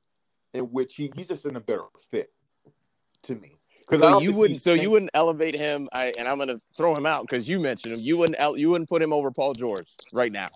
[0.54, 2.32] in which he, he's just in a better fit
[3.24, 3.60] to me.
[3.88, 4.62] Because So you wouldn't.
[4.62, 5.88] So you wouldn't elevate him.
[5.94, 8.00] I and I'm gonna throw him out because you mentioned him.
[8.02, 8.58] You wouldn't.
[8.58, 10.50] You wouldn't put him over Paul George right now.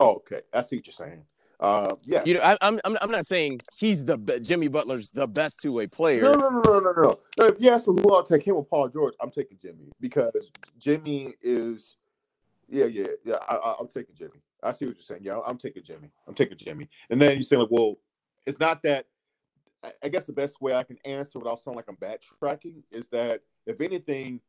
[0.00, 1.24] Oh, okay, I see what you're saying.
[1.58, 2.22] Uh, yeah.
[2.26, 2.78] You know, I, I'm.
[2.84, 2.98] I'm.
[3.00, 6.20] I'm not saying he's the be- Jimmy Butler's the best two way player.
[6.20, 7.18] No, no, no, no, no, no.
[7.38, 7.46] no.
[7.46, 10.52] If you ask me who I'll take, him with Paul George, I'm taking Jimmy because
[10.78, 11.96] Jimmy is,
[12.68, 13.36] yeah, yeah, yeah.
[13.48, 14.42] I, I'm taking Jimmy.
[14.62, 15.22] I see what you're saying.
[15.24, 16.10] Yeah, I'm taking Jimmy.
[16.28, 16.90] I'm taking Jimmy.
[17.08, 17.94] And then you say like, well,
[18.46, 19.06] it's not that.
[19.82, 23.08] I- I guess the best way I can answer without sounding like I'm backtracking is
[23.10, 24.40] that if anything,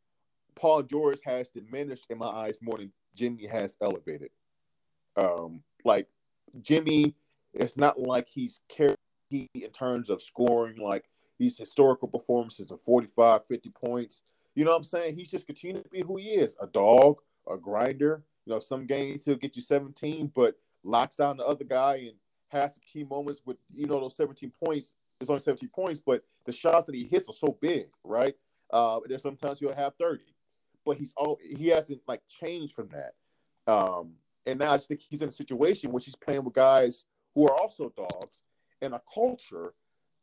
[0.55, 4.29] Paul George has diminished in my eyes more than Jimmy has elevated.
[5.17, 6.08] Um, like
[6.62, 7.15] Jimmy,
[7.53, 8.97] it's not like he's carried
[9.32, 11.06] in terms of scoring like
[11.39, 14.23] these historical performances of 45, 50 points.
[14.56, 15.15] You know what I'm saying?
[15.15, 17.17] He's just continuing to be who he is a dog,
[17.49, 18.23] a grinder.
[18.45, 22.13] You know, some games he'll get you 17, but locks down the other guy and
[22.49, 26.23] has the key moments with, you know, those 17 points it's only 17 points, but
[26.45, 28.36] the shots that he hits are so big, right?
[28.71, 30.23] Uh, there's sometimes he'll have 30,
[30.86, 33.13] but he's all he hasn't like changed from that.
[33.71, 34.13] Um,
[34.47, 37.05] and now I just think he's in a situation where he's playing with guys
[37.36, 38.43] who are also dogs
[38.81, 39.73] in a culture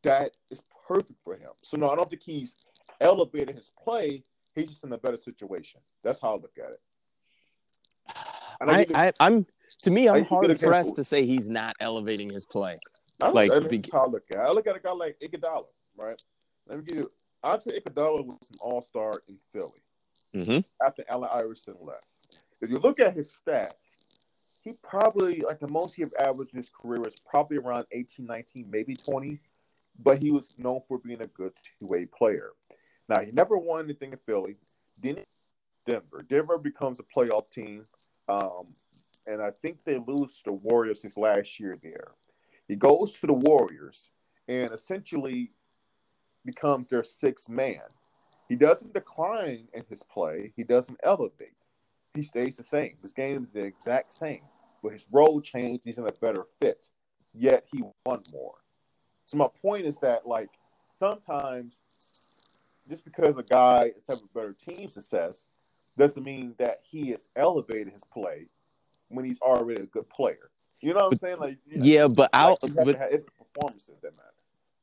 [0.02, 1.50] that is perfect for him.
[1.62, 2.56] So no, I don't think he's
[3.00, 4.24] elevated his play.
[4.54, 5.80] He's just in a better situation.
[6.02, 6.80] That's how I look at it.
[8.60, 9.46] I, I, am
[9.82, 12.78] to me, I'm hard pressed to say he's not elevating his play.
[13.20, 14.38] I like I mean, how I look at.
[14.38, 16.20] I look at a guy like Iguodala, right?
[16.66, 17.12] Let me give you.
[17.42, 19.82] Andre Iguodala was an All Star in Philly
[20.34, 20.58] mm-hmm.
[20.84, 22.06] after Allen Iverson left.
[22.60, 23.96] If you look at his stats,
[24.64, 28.24] he probably like the most he have averaged in his career is probably around 18,
[28.26, 29.38] 19, maybe 20.
[30.02, 32.50] But he was known for being a good two-way player.
[33.08, 34.56] Now he never won anything in Philly.
[35.00, 35.18] Then
[35.86, 36.24] Denver.
[36.28, 37.86] Denver becomes a playoff team.
[38.28, 38.68] Um,
[39.26, 42.12] and I think they lose to the Warriors since last year there.
[42.68, 44.10] He goes to the Warriors
[44.48, 45.52] and essentially
[46.44, 47.80] becomes their sixth man.
[48.48, 51.56] He doesn't decline in his play, he doesn't elevate.
[52.14, 52.96] He stays the same.
[53.02, 54.42] His game is the exact same,
[54.84, 55.82] but his role changed.
[55.84, 56.90] He's in a better fit,
[57.32, 58.54] yet he won more.
[59.24, 60.50] So, my point is that, like,
[60.90, 61.80] sometimes
[62.88, 65.46] just because a guy is having a better team success
[65.96, 68.46] doesn't mean that he has elevated his play
[69.08, 70.50] when he's already a good player.
[70.80, 71.38] You know what I'm saying?
[71.38, 74.34] Like, yeah, but I'll but have, it's the performances that matter.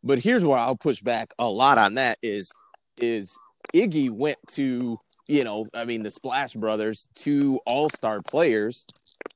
[0.03, 2.51] But here's where I'll push back a lot on that is
[2.97, 3.37] is
[3.75, 8.85] Iggy went to you know I mean the Splash Brothers, two All Star players,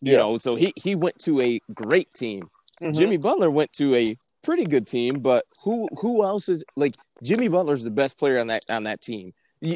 [0.06, 0.20] you yeah.
[0.20, 2.48] know, so he he went to a great team.
[2.80, 2.94] Mm-hmm.
[2.94, 7.48] Jimmy Butler went to a pretty good team, but who who else is like Jimmy
[7.48, 9.34] Butler's the best player on that on that team.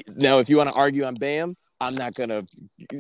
[0.08, 2.46] Now, if you want to argue on Bam, I'm not gonna,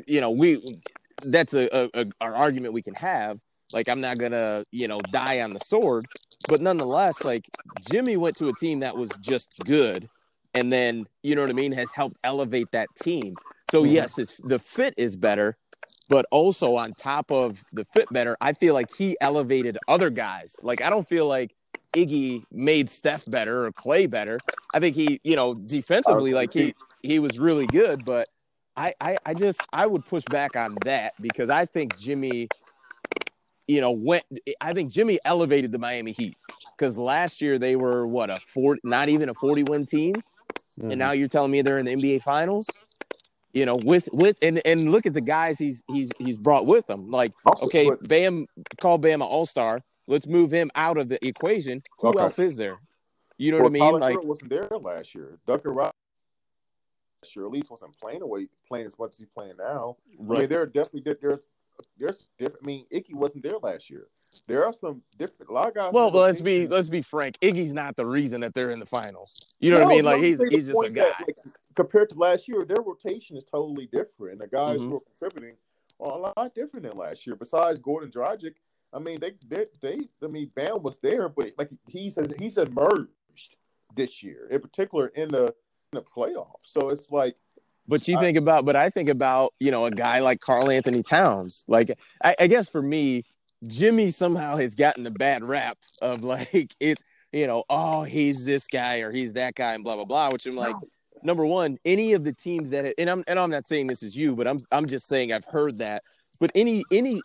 [0.07, 0.81] you know, we
[1.23, 3.39] that's a, a, a our argument we can have.
[3.73, 6.07] Like I'm not gonna, you know, die on the sword,
[6.47, 7.47] but nonetheless, like
[7.91, 10.09] Jimmy went to a team that was just good,
[10.55, 13.35] and then you know what I mean has helped elevate that team.
[13.69, 13.91] So mm-hmm.
[13.91, 15.57] yes, the fit is better,
[16.09, 20.55] but also on top of the fit better, I feel like he elevated other guys.
[20.63, 21.55] Like I don't feel like
[21.95, 24.39] Iggy made Steph better or Clay better.
[24.73, 28.27] I think he, you know, defensively, like he he was really good, but
[28.75, 32.47] I, I, I just I would push back on that because I think Jimmy,
[33.67, 34.23] you know, went.
[34.61, 36.37] I think Jimmy elevated the Miami Heat
[36.77, 40.15] because last year they were what a four, not even a forty win team,
[40.79, 40.91] mm-hmm.
[40.91, 42.67] and now you're telling me they're in the NBA Finals.
[43.53, 46.89] You know, with with and and look at the guys he's he's he's brought with
[46.89, 47.09] him.
[47.09, 47.33] Like,
[47.63, 48.45] okay, Bam,
[48.79, 49.81] call Bam an All Star.
[50.07, 51.81] Let's move him out of the equation.
[51.99, 52.19] Who okay.
[52.19, 52.79] else is there?
[53.37, 53.99] You know well, what I mean?
[53.99, 55.39] like, wasn't there last year.
[55.47, 55.93] Duncan Robinson
[57.25, 59.97] sure at least wasn't playing away playing as much as he's playing now.
[60.17, 60.37] Right.
[60.37, 61.39] I mean, there are definitely there's
[61.97, 62.63] there's different.
[62.63, 64.07] I mean, Iggy wasn't there last year.
[64.47, 65.49] There are some different.
[65.49, 65.91] A lot of guys.
[65.93, 67.37] Well, let's be let's be frank.
[67.41, 69.53] Iggy's not the reason that they're in the finals.
[69.59, 70.05] You know no, what I mean?
[70.05, 71.03] Like he's he's just a guy.
[71.03, 71.37] That, like,
[71.79, 74.33] compared to last year, their rotation is totally different.
[74.33, 74.89] And the guys mm-hmm.
[74.89, 75.55] who are contributing
[76.01, 77.37] are a lot different than last year.
[77.37, 78.55] Besides Goran Dragic,
[78.91, 79.99] I mean, they they they.
[80.21, 83.55] I mean, Bam was there, but like he's he's emerged
[83.95, 86.65] this year, in particular in the in the playoffs.
[86.65, 87.35] So it's like
[87.87, 91.01] but you think about, but I think about, you know, a guy like Karl Anthony
[91.01, 91.65] Towns.
[91.67, 93.23] Like, I, I, guess for me,
[93.67, 98.67] Jimmy somehow has gotten the bad rap of like, it's, you know, oh, he's this
[98.67, 100.75] guy or he's that guy and blah, blah, blah, which I'm like,
[101.23, 104.15] number one, any of the teams that, and I'm, and I'm not saying this is
[104.15, 106.03] you, but I'm, I'm just saying I've heard that,
[106.39, 107.21] but any, any,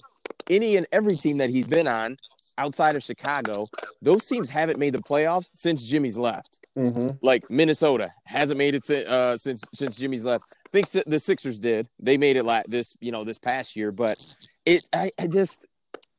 [0.50, 2.16] any and every team that he's been on
[2.58, 3.66] outside of Chicago,
[4.00, 6.66] those teams haven't made the playoffs since Jimmy's left.
[6.76, 7.08] Mm-hmm.
[7.22, 10.44] Like Minnesota hasn't made it uh, since since Jimmy's left.
[10.66, 11.88] I think the Sixers did.
[12.00, 13.92] They made it like this, you know, this past year.
[13.92, 14.18] But
[14.66, 15.66] it, I, I just,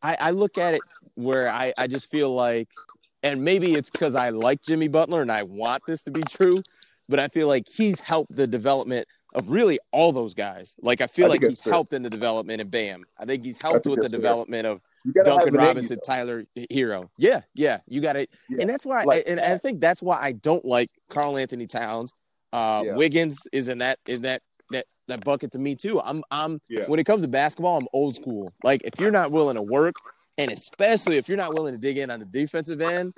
[0.02, 0.82] I, I look at it
[1.16, 2.70] where I, I just feel like,
[3.22, 6.54] and maybe it's because I like Jimmy Butler and I want this to be true,
[7.10, 10.76] but I feel like he's helped the development of really all those guys.
[10.82, 13.04] Like I feel I like he's helped in the development of Bam.
[13.20, 14.82] I think he's helped with the development of
[15.26, 17.10] Duncan Robinson, Tyler Herro.
[17.18, 18.30] Yeah, yeah, you got it.
[18.50, 18.62] Yeah.
[18.62, 22.14] And that's why, like, I, and I think that's why I don't like Karl-Anthony Towns.
[22.54, 22.96] Uh, yeah.
[22.96, 24.42] Wiggins is in that in that
[24.72, 26.02] that that bucket to me too.
[26.02, 26.86] I'm I'm yeah.
[26.88, 28.54] when it comes to basketball, I'm old school.
[28.64, 29.96] Like if you're not willing to work,
[30.38, 33.14] and especially if you're not willing to dig in on the defensive end,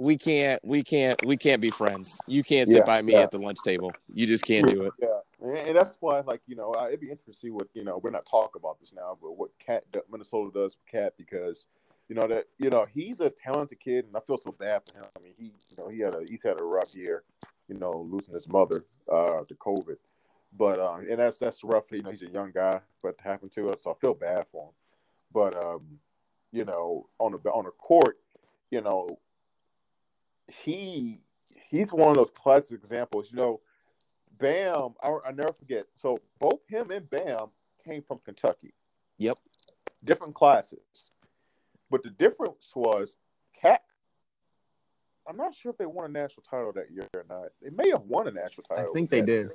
[0.00, 2.20] we can't we can't we can't be friends.
[2.26, 3.92] You can't sit by me at the lunch table.
[4.12, 4.92] You just can't do it.
[5.00, 5.08] Yeah
[5.42, 7.98] and that's why, like you know, it'd be interesting to see what you know.
[7.98, 11.66] We're not talking about this now, but what KAT Minnesota does with KAT because
[12.08, 14.98] you know that you know he's a talented kid, and I feel so bad for
[14.98, 15.06] him.
[15.16, 17.22] I mean, he you know he had a he's had a rough year,
[17.68, 19.96] you know, losing his mother uh, to COVID.
[20.56, 21.84] But uh, and that's that's rough.
[21.90, 24.66] You know, he's a young guy, but happened to us, so I feel bad for
[24.66, 24.72] him.
[25.32, 25.82] But um,
[26.52, 28.18] you know, on the on the court,
[28.70, 29.18] you know,
[30.50, 31.20] he
[31.70, 33.30] he's one of those classic examples.
[33.30, 33.60] You know,
[34.38, 35.86] Bam, I, I never forget.
[36.00, 37.48] So both him and Bam
[37.84, 38.72] came from Kentucky.
[39.18, 39.38] Yep.
[40.02, 41.10] Different classes.
[41.90, 43.16] But the difference was
[43.60, 43.82] KAT.
[45.28, 47.48] I'm not sure if they won a national title that year or not.
[47.62, 48.90] They may have won a national title.
[48.90, 49.46] I think they did.
[49.46, 49.54] Year.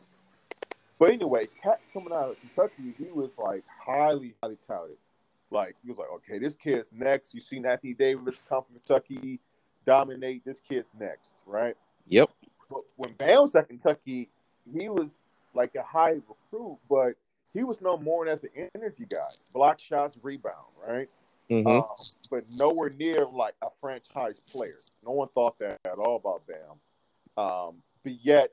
[0.99, 4.97] But anyway, KAT coming out of Kentucky, he was like highly, highly touted.
[5.51, 7.33] Like he was like, okay, this kid's next.
[7.33, 9.39] You see Anthony Davis come from Kentucky,
[9.85, 10.43] dominate.
[10.45, 11.75] This kid's next, right?
[12.07, 12.29] Yep.
[12.69, 14.29] But when Bam was at Kentucky,
[14.71, 15.21] he was
[15.53, 17.13] like a high recruit, but
[17.53, 21.09] he was known more as an energy guy, block shots, rebound, right?
[21.49, 21.67] Mm-hmm.
[21.67, 21.83] Um,
[22.29, 24.79] but nowhere near like a franchise player.
[25.05, 27.43] No one thought that at all about Bam.
[27.43, 28.51] Um, but yet,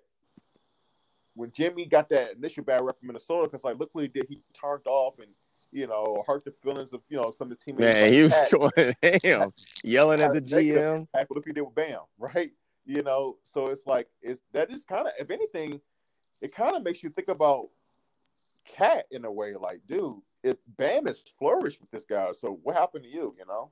[1.34, 4.26] when Jimmy got that initial bad rep from Minnesota, because like look what he did,
[4.28, 5.28] he turned off and
[5.72, 7.96] you know hurt the feelings of you know some of the teammates.
[7.96, 8.50] Man, like he was Pat.
[8.50, 9.50] going ham,
[9.82, 11.06] yelling at the GM.
[11.12, 12.52] What he did with Bam, right?
[12.84, 15.80] You know, so it's like it's that is kind of if anything,
[16.40, 17.68] it kind of makes you think about
[18.76, 19.54] KAT in a way.
[19.54, 23.34] Like, dude, if Bam has flourished with this guy, so what happened to you?
[23.38, 23.70] You know?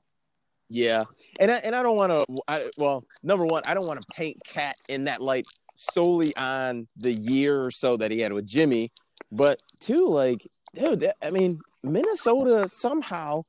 [0.69, 1.03] Yeah,
[1.39, 2.71] and I and I don't want to.
[2.77, 7.11] Well, number one, I don't want to paint KAT in that light solely on the
[7.11, 8.91] year or so that he had with Jimmy,
[9.31, 13.43] but two, like, dude, that, I mean, Minnesota somehow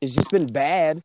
[0.00, 1.02] has just been bad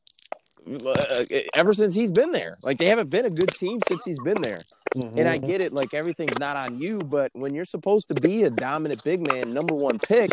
[0.67, 1.23] uh,
[1.55, 2.57] ever since he's been there.
[2.61, 4.59] Like, they haven't been a good team since he's been there.
[4.95, 5.17] Mm-hmm.
[5.17, 8.43] And I get it, like everything's not on you, but when you're supposed to be
[8.43, 10.31] a dominant big man, number one pick,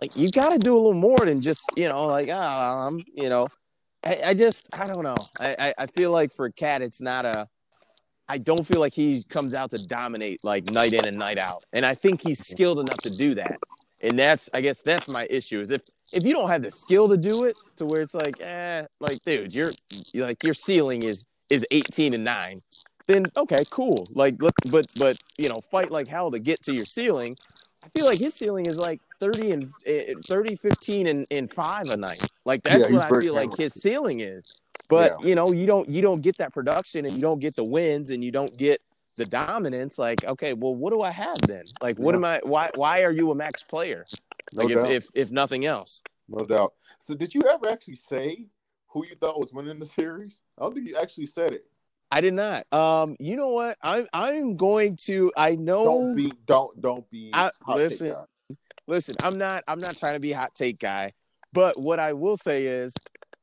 [0.00, 3.04] like you got to do a little more than just, you know, like, ah, I'm,
[3.14, 3.48] you know,
[4.04, 5.16] I, I, just, I don't know.
[5.40, 7.48] I, I, I feel like for KAT, it's not a,
[8.28, 11.64] I don't feel like he comes out to dominate like night in and night out.
[11.72, 13.58] And I think he's skilled enough to do that.
[14.02, 15.82] And that's, I guess that's my issue is if,
[16.12, 19.22] if you don't have the skill to do it to where it's like, eh, like,
[19.24, 19.72] dude, you're,
[20.14, 22.62] like, your ceiling is, is 18 and nine
[23.06, 24.08] then okay, cool.
[24.12, 27.36] Like look, but but you know, fight like hell to get to your ceiling.
[27.84, 31.88] I feel like his ceiling is like 30 and uh, 30, 15 and, and five
[31.88, 32.30] a night.
[32.44, 34.56] Like that's Yeah, what I feel like his ceiling is.
[34.88, 35.28] But Yeah.
[35.28, 38.10] you know, you don't you don't get that production and you don't get the wins
[38.10, 38.80] and you don't get
[39.16, 39.98] the dominance.
[39.98, 41.64] Like, okay, well, what do I have then?
[41.80, 42.18] Like, what Yeah.
[42.18, 42.40] am I?
[42.42, 44.04] Why why are you a max player?
[44.52, 46.02] No Like, if, if if nothing else.
[46.28, 46.74] No doubt.
[47.00, 48.46] So, did you ever actually say
[48.88, 50.40] who you thought was winning the series?
[50.58, 51.66] I don't think you actually said it.
[52.10, 52.72] I did not.
[52.72, 53.76] Um, you know what?
[53.82, 55.32] I'm I'm going to.
[55.36, 55.84] I know.
[55.84, 56.32] Don't be.
[56.46, 56.80] Don't.
[56.80, 57.30] Don't be.
[57.32, 58.14] I- listen,
[58.86, 61.10] listen, I'm not I'm not trying to be a hot take guy,
[61.52, 62.94] but what I will say is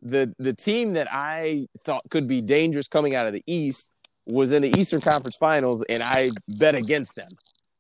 [0.02, 3.90] the the team that I thought could be dangerous coming out of the East
[4.26, 7.30] was in the Eastern Conference Finals, and I bet against them.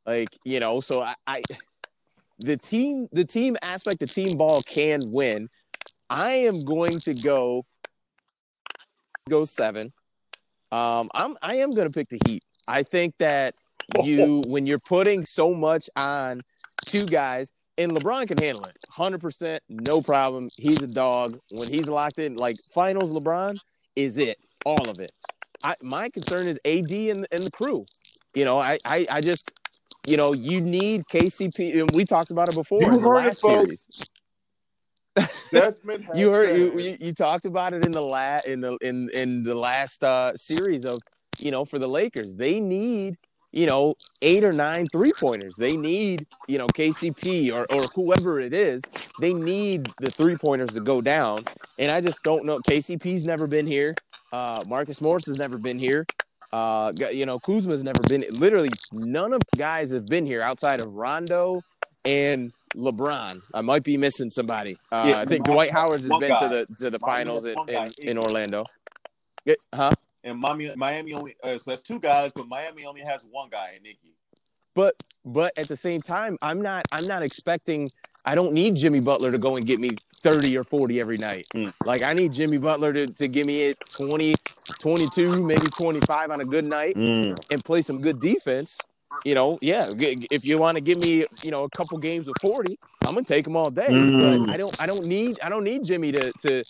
[0.05, 1.41] Like you know, so I, I
[2.39, 5.49] the team the team aspect, the team ball can win.
[6.09, 7.65] I am going to go
[9.29, 9.93] go seven.
[10.71, 12.43] Um, I'm I am going to pick the Heat.
[12.67, 13.55] I think that
[14.03, 16.41] you when you're putting so much on
[16.85, 21.89] two guys and LeBron can handle it 100% no problem he's a dog when he's
[21.89, 23.57] locked in like finals LeBron
[23.95, 25.11] is it all of it
[25.63, 27.85] I, my concern is AD and, and the crew
[28.33, 29.51] you know I, I I just
[30.07, 33.41] you know you need KCP and we talked about it before You heard it, last
[33.41, 33.87] folks.
[33.87, 34.09] series
[35.51, 36.07] Desmond.
[36.15, 39.43] you heard you, you you talked about it in the la in the in in
[39.43, 40.99] the last uh series of
[41.39, 43.15] you know for the Lakers they need
[43.53, 48.39] you know eight or nine three pointers they need you know KCP or or whoever
[48.39, 48.81] it is
[49.21, 51.45] they need the three pointers to go down
[51.79, 53.95] and I just don't know KCP's never been here
[54.31, 56.05] uh Marcus Morris has never been here
[56.51, 60.79] uh you know Kuzma's never been literally none of the guys have been here outside
[60.81, 61.61] of Rondo
[62.03, 63.39] and LeBron.
[63.53, 64.75] I might be missing somebody.
[64.91, 66.39] Uh, Yeah, I think Dwight Howard has been guy.
[66.41, 68.65] to the to the finals in, in, in Orlando.
[69.73, 69.91] Huh?
[70.23, 73.77] And Miami, Miami only uh, so that's two guys, but Miami only has one guy,
[73.77, 74.13] in Iggy.
[74.73, 77.89] But but at the same time, I'm not I'm not expecting.
[78.25, 81.45] I don't need Jimmy Butler to go and get me 30 or 40 every night.
[81.53, 81.73] Mm.
[81.85, 84.33] Like I need Jimmy Butler to, to give me it 20,
[84.79, 88.77] 22, maybe 25 on a good night and play some good defense.
[89.25, 89.87] You know, yeah.
[89.97, 93.23] If you want to give me, you know, a couple games of 40, I'm gonna
[93.23, 93.89] take them all day.
[93.89, 94.47] Mm.
[94.47, 96.63] But I don't I don't need I don't need Jimmy to to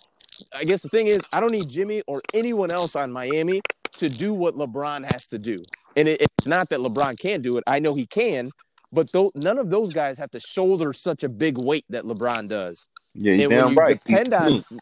[0.54, 3.60] I guess the thing is I don't need Jimmy or anyone else on Miami
[3.96, 5.60] to do what LeBron has to do.
[5.96, 7.64] And it, it's not that LeBron can't do it.
[7.66, 8.50] I know he can,
[8.92, 12.48] but though none of those guys have to shoulder such a big weight that LeBron
[12.48, 12.88] does.
[13.14, 14.02] Yeah, and when you right.
[14.04, 14.76] depend on mm-hmm.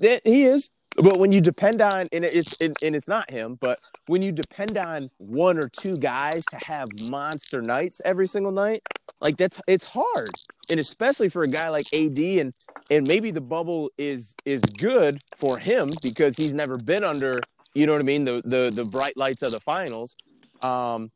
[0.00, 3.80] that he is, but when you depend on and it's and, it's not him, but
[4.06, 8.82] when you depend on one or two guys to have monster nights every single night,
[9.20, 10.30] like that's it's hard,
[10.70, 12.52] and especially for a guy like AD and
[12.90, 17.40] and maybe the bubble is is good for him because he's never been under
[17.74, 18.24] You know what I mean?
[18.24, 20.16] The the the bright lights of the finals.
[20.62, 21.10] Um,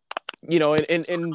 [0.49, 1.35] you know, and and and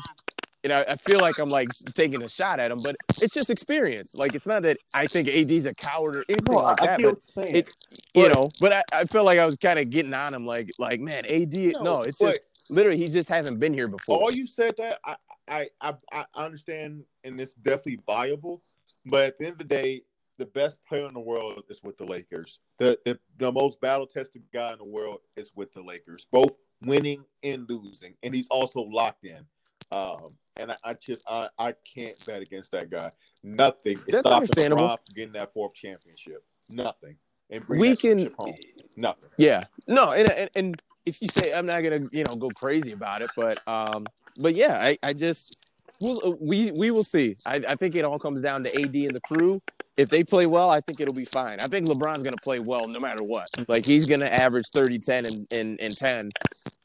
[0.64, 3.49] and I, I feel like I'm like taking a shot at him, but it's just
[3.49, 4.16] experience.
[4.16, 6.97] Like it's not that I think AD's a coward or anything No, like I that,
[6.99, 7.74] feel but what you're it,
[8.14, 10.45] you But- know, but I, I feel like I was kind of getting on him,
[10.45, 11.53] like like man, AD.
[11.55, 14.18] No, No, it's but- just literally he just hasn't been here before.
[14.22, 15.16] all you said that I,
[15.47, 18.62] I I I understand and it's definitely viable,
[19.05, 20.01] but at the end of the day,
[20.38, 22.59] the best player in the world is with the Lakers.
[22.78, 26.55] The the, the most battle tested guy in the world is with the Lakers, both
[26.84, 29.45] winning and losing, and he's also locked in.
[29.92, 33.12] Um, and I, I just I, I can't bet against that guy.
[33.44, 36.44] Nothing is stopping from getting that fourth championship.
[36.70, 37.18] Nothing.
[37.50, 38.56] And we can, home.
[38.96, 39.30] Nothing.
[39.38, 42.94] yeah, no, and, and and if you say I'm not gonna you know go crazy
[42.94, 44.06] about it, but um,
[44.40, 45.58] but yeah, I I just
[46.00, 47.36] we'll, we we will see.
[47.46, 49.62] I, I think it all comes down to AD and the crew.
[49.98, 51.60] If they play well, I think it'll be fine.
[51.60, 53.50] I think LeBron's gonna play well no matter what.
[53.68, 56.32] Like he's gonna average 30, 10, and and, and 10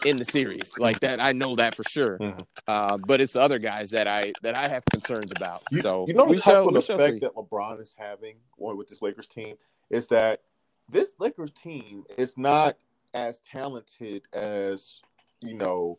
[0.06, 0.72] in the series.
[0.78, 2.18] Like that, I know that for sure.
[2.18, 2.46] Mhm.
[2.66, 5.62] Uh, but it's the other guys that I that I have concerns about.
[5.70, 7.18] You, so you know we the type shall of effect see.
[7.20, 9.56] that LeBron is having with this Lakers team
[9.90, 10.42] is that
[10.88, 12.76] this Lakers team is not
[13.14, 15.00] as talented as
[15.42, 15.98] you know.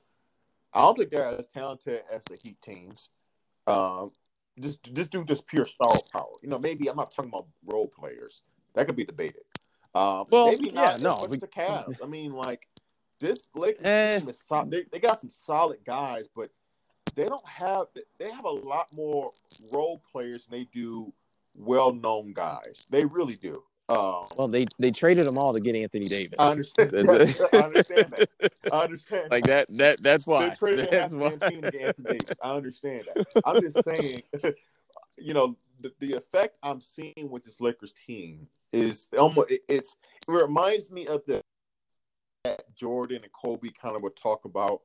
[0.74, 3.10] I don't think they're as talented as the Heat teams.
[3.68, 4.12] Um,
[4.60, 6.34] just just do just pure star power.
[6.42, 8.42] You know, maybe I'm not talking about role players.
[8.76, 9.42] That could be debated.
[9.96, 12.00] Um, Well, maybe yeah, not as no, much we- the Cavs.
[12.04, 12.68] I mean, like
[13.20, 14.20] this Lakers Eh.
[14.20, 14.72] team is solid.
[14.72, 16.50] They, they got some solid guys, but
[17.16, 17.88] they don't have
[18.20, 19.32] they have a lot more
[19.72, 21.12] role players than they do
[21.56, 22.86] well-known guys.
[22.90, 23.64] They really do.
[23.90, 26.36] Um, Well, they they traded them all to get Anthony Davis.
[26.40, 26.94] I understand.
[27.54, 28.30] I understand that.
[28.72, 29.32] I understand.
[29.32, 30.50] like that that that's They why.
[30.50, 31.36] traded That's why.
[31.36, 32.38] the team to get Anthony Davis.
[32.44, 33.28] I understand that.
[33.46, 34.22] I'm just saying,
[35.18, 39.96] you know, the, the effect I'm seeing with this Lakers team is almost it, it's
[40.28, 41.42] it reminds me of the
[42.48, 44.82] that Jordan and Kobe kind of would talk about,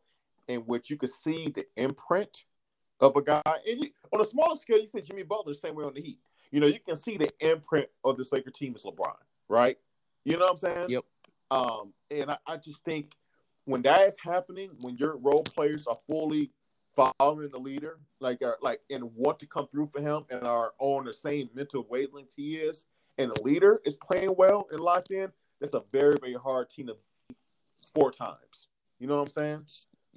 [0.48, 2.44] in which you could see the imprint
[3.00, 3.42] of a guy.
[3.46, 6.18] And you, on a smaller scale, you said Jimmy Butler, same way on the Heat.
[6.50, 9.14] You know, you can see the imprint of this Laker team is LeBron,
[9.48, 9.78] right?
[10.24, 10.90] You know what I'm saying?
[10.90, 11.04] Yep.
[11.50, 13.12] Um, and I, I just think
[13.64, 16.50] when that is happening, when your role players are fully
[16.94, 20.72] following the leader, like are like and want to come through for him and are
[20.78, 22.86] on the same mental wavelength he is,
[23.18, 26.88] and the leader is playing well and locked in, that's a very, very hard team
[26.88, 26.96] to
[27.94, 28.68] four times.
[28.98, 29.64] You know what I'm saying?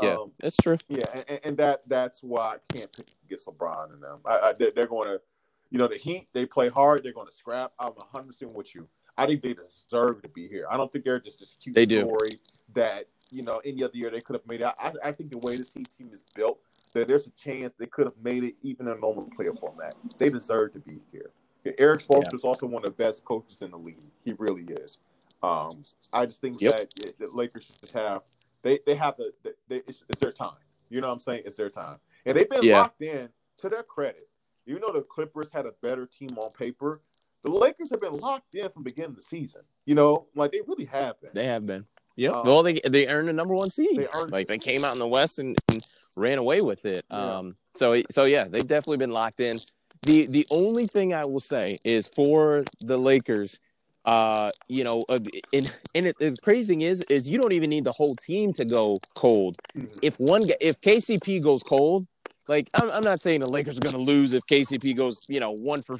[0.01, 0.77] Yeah, Um, that's true.
[0.89, 4.19] yeah, and, and that that's why I can't pick against LeBron and them.
[4.25, 5.21] I, I, they're, going to,
[5.69, 6.27] you know, the Heat.
[6.33, 7.03] They play hard.
[7.03, 7.71] They're going to scrap.
[7.79, 8.87] I'm 100 percent with you.
[9.17, 10.65] I think they deserve to be here.
[10.69, 12.01] I don't think they're just this cute They do.
[12.01, 12.31] story
[12.73, 14.67] that you know any other year they could have made it.
[14.77, 16.59] I, I think the way this Heat team is built,
[16.93, 19.95] that there's a chance they could have made it even in a normal player format.
[20.17, 21.31] They deserve to be here.
[21.79, 23.97] Erik Spoelstra is also one of the best coaches in the league.
[24.23, 24.99] He really is.
[25.43, 25.83] Um,
[26.13, 26.71] I just think Yep.
[26.71, 28.21] that the Lakers just have
[28.61, 30.57] they they have the, the they, it's, it's their time.
[30.89, 31.43] You know what I'm saying?
[31.45, 32.79] It's their time, and they've been Yeah.
[32.79, 33.29] locked in.
[33.59, 34.27] To their credit,
[34.65, 37.01] you know the Clippers had a better team on paper.
[37.43, 39.61] The Lakers have been locked in from the beginning of the season.
[39.85, 41.29] You know, like they really have been.
[41.33, 41.85] They have been.
[42.17, 42.31] Yeah.
[42.31, 43.97] Um, well, they they earned the number one seed.
[43.97, 45.85] They earned like they came out in the West and, and
[46.17, 47.05] ran away with it.
[47.09, 47.37] Yeah.
[47.37, 47.55] Um.
[47.75, 49.57] So so yeah, they've definitely been locked in.
[50.01, 53.59] The the only thing I will say is for the Lakers.
[54.05, 55.19] Uh, you know, uh,
[55.51, 58.53] and and it, the crazy thing is, is you don't even need the whole team
[58.53, 59.57] to go cold.
[59.75, 59.97] Mhm.
[60.01, 62.05] If one, if KCP goes cold,
[62.47, 65.39] like I'm, I'm not saying the Lakers are going to lose if KCP goes, you
[65.39, 65.97] know, one for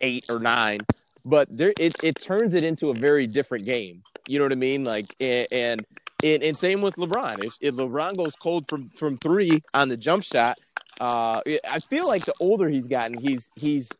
[0.00, 0.80] eight or nine,
[1.24, 4.02] but there it, it turns it into a very different game.
[4.26, 4.82] You know what I mean?
[4.84, 5.86] Like and and,
[6.24, 7.44] and, and same with LeBron.
[7.44, 10.58] If, if LeBron goes cold from from three on the jump shot,
[11.00, 13.90] uh, I feel like the older he's gotten, he's he's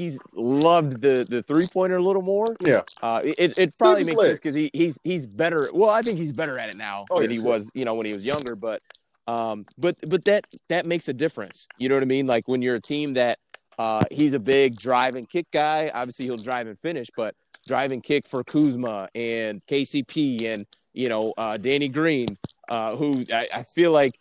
[0.00, 2.46] he's loved the the three pointer a little more.
[2.60, 2.82] Yeah.
[3.02, 5.68] Uh, it it probably makes sense because he he's he's better.
[5.72, 7.46] Well, I think he's better at it now Oh, than yeah, he sure.
[7.46, 8.56] was, you know, when he was younger.
[8.56, 8.82] But
[9.26, 11.68] um, but but that that makes a difference.
[11.78, 12.26] You know what I mean?
[12.26, 13.38] Like when you're a team that
[13.78, 15.90] uh, he's a big drive and kick guy.
[15.94, 17.34] Obviously, he'll drive and finish, but
[17.66, 22.26] drive and kick for Kuzma and KCP and you know uh, Danny Green,
[22.68, 24.12] uh, who I, I feel like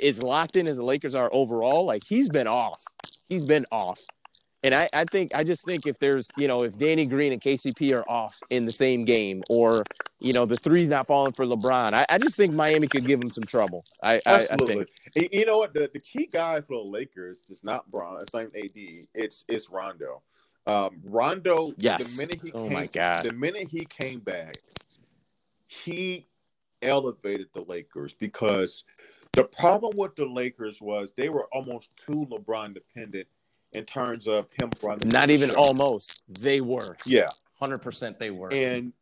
[0.00, 1.84] is locked in as the Lakers are overall.
[1.84, 2.82] Like he's been off.
[3.28, 4.00] He's been off.
[4.64, 7.40] And I, I think I just think if there's you know if Danny Green and
[7.40, 9.84] KCP are off in the same game or
[10.18, 13.20] you know the three's not falling for LeBron, I, I just think Miami could give
[13.20, 13.84] him some trouble.
[14.02, 14.86] I, I, I Absolutely.
[15.12, 15.74] think you know what?
[15.74, 18.20] The, the key guy for the Lakers is not Bron.
[18.20, 19.06] It's not AD.
[19.14, 20.22] It's it's Rondo.
[20.66, 21.72] Um, Rondo.
[21.78, 22.16] Yes.
[22.16, 23.24] The minute he Oh came, my God.
[23.24, 24.56] The minute he came back,
[25.68, 26.26] he
[26.82, 28.84] elevated the Lakers because
[29.34, 33.28] the problem with the Lakers was they were almost too LeBron dependent
[33.72, 35.08] in terms of him running.
[35.08, 35.56] not even show.
[35.56, 37.28] almost they were Yeah,
[37.60, 38.52] hundred percent they were.
[38.52, 38.92] and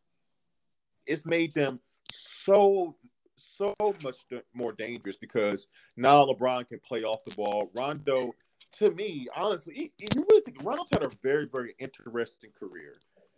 [1.06, 2.96] it's made them so
[3.36, 4.16] so much
[4.54, 7.70] more dangerous because now LeBron can play off the ball.
[7.74, 8.34] Rondo,
[8.72, 12.94] to me, honestly, you really think Rondo's had a very very interesting career.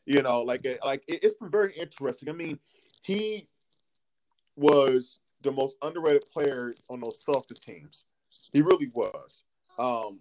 [0.07, 2.29] You know, like like it's been very interesting.
[2.29, 2.59] I mean,
[3.03, 3.49] he
[4.57, 8.07] was the most underrated player on those Celtics teams.
[8.53, 9.45] He really was.
[9.79, 10.21] Um,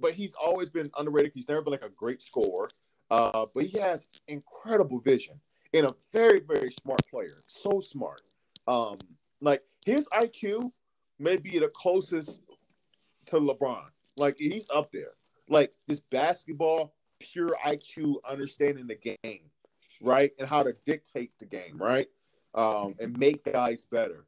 [0.00, 1.32] but he's always been underrated.
[1.34, 2.70] He's never been like a great scorer.
[3.10, 5.40] Uh, but he has incredible vision
[5.72, 7.36] and a very, very smart player.
[7.46, 8.20] So smart.
[8.66, 8.98] Um,
[9.40, 10.72] like his IQ
[11.18, 12.40] may be the closest
[13.26, 13.84] to LeBron.
[14.16, 15.12] Like he's up there.
[15.48, 19.40] Like this basketball, pure IQ, understanding the game,
[20.02, 22.08] right, and how to dictate the game, right,
[22.54, 24.26] um, and make guys better.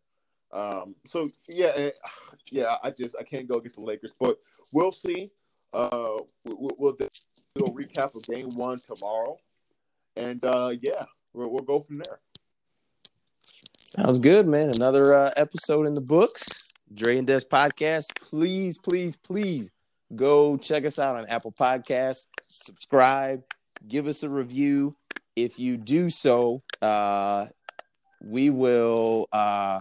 [0.52, 1.90] Um, so yeah,
[2.50, 4.38] yeah, I just I can't go against the Lakers, but
[4.72, 5.30] we'll see.
[5.72, 7.08] Uh, we'll, we'll do
[7.56, 9.38] a recap of Game One tomorrow,
[10.16, 12.20] and uh, yeah, we'll, we'll go from there.
[13.78, 14.70] Sounds good, man.
[14.74, 16.64] Another uh, episode in the books.
[16.92, 18.06] Dre and Des podcast.
[18.20, 19.70] Please, please, please
[20.14, 22.26] go check us out on Apple Podcasts.
[22.48, 23.42] Subscribe.
[23.86, 24.96] Give us a review.
[25.36, 27.46] If you do so, uh,
[28.22, 29.80] we will uh,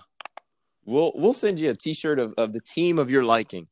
[0.86, 3.68] we'll we'll send you a T-shirt of, of the team of your liking.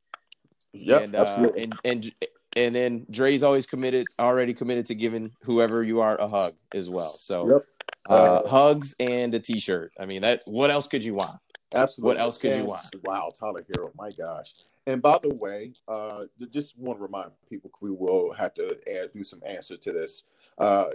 [0.82, 2.12] Yeah, and, uh, and and
[2.56, 6.90] and then Dre's always committed, already committed to giving whoever you are a hug as
[6.90, 7.10] well.
[7.10, 7.62] So yep.
[8.10, 9.94] uh, hugs and a T-shirt.
[10.00, 11.40] I mean, that what else could you want?
[11.74, 12.16] Absolutely.
[12.16, 12.86] What else could and, you want?
[13.04, 14.54] Wow, Tyler Herro, my gosh.
[14.88, 19.12] And by the way, uh, just want to remind people we will have to add,
[19.12, 20.24] do some answer to this.
[20.58, 20.86] Uh,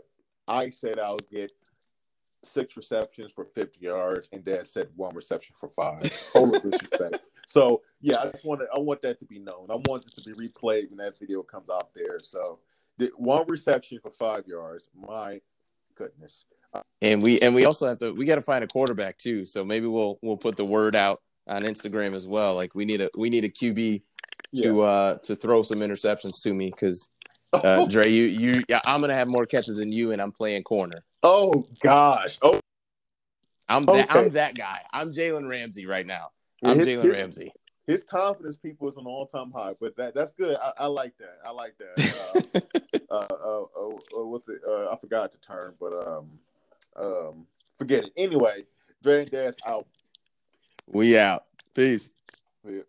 [0.49, 1.53] I said I'll get
[2.45, 6.03] six receptions for 50 yards, and Dad said one reception for five.
[6.33, 7.29] Total disrespect.
[7.47, 9.67] So yeah, I just want I want that to be known.
[9.71, 12.19] I want this to be replayed when that video comes out there.
[12.23, 12.59] So
[12.99, 14.89] the one reception for five yards.
[14.95, 15.41] My
[15.95, 16.47] goodness.
[17.03, 19.45] And we and we also have to we got to find a quarterback too.
[19.45, 22.55] So maybe we'll we'll put the word out on Instagram as well.
[22.55, 24.03] Like we need a we need a QB
[24.57, 24.83] to yeah.
[24.83, 27.11] uh to throw some interceptions to me because
[27.53, 30.63] uh, Dre, you you yeah, I'm gonna have more catches than you, and I'm playing
[30.63, 31.05] corner.
[31.23, 32.39] Oh gosh.
[32.43, 32.61] Oh,
[33.69, 34.19] I'm that, okay.
[34.19, 34.81] I'm that guy.
[34.93, 36.31] I'm Jalen Ramsey right now.
[36.65, 37.53] I'm Jalen Ramsey.
[37.87, 39.75] His confidence, people, is an all time high.
[39.81, 40.57] But that that's good.
[40.63, 41.39] I, I like that.
[41.45, 42.63] I like that.
[43.11, 44.63] Uh, uh, uh, uh, uh, what's it?
[44.67, 46.31] Uh, I forgot the term, but um,
[46.97, 47.47] um,
[47.77, 48.13] forget it.
[48.17, 48.65] Anyway,
[49.03, 49.87] Dre Dash out.
[50.87, 51.45] We out.
[51.75, 52.11] Peace.
[52.67, 52.81] Yeah.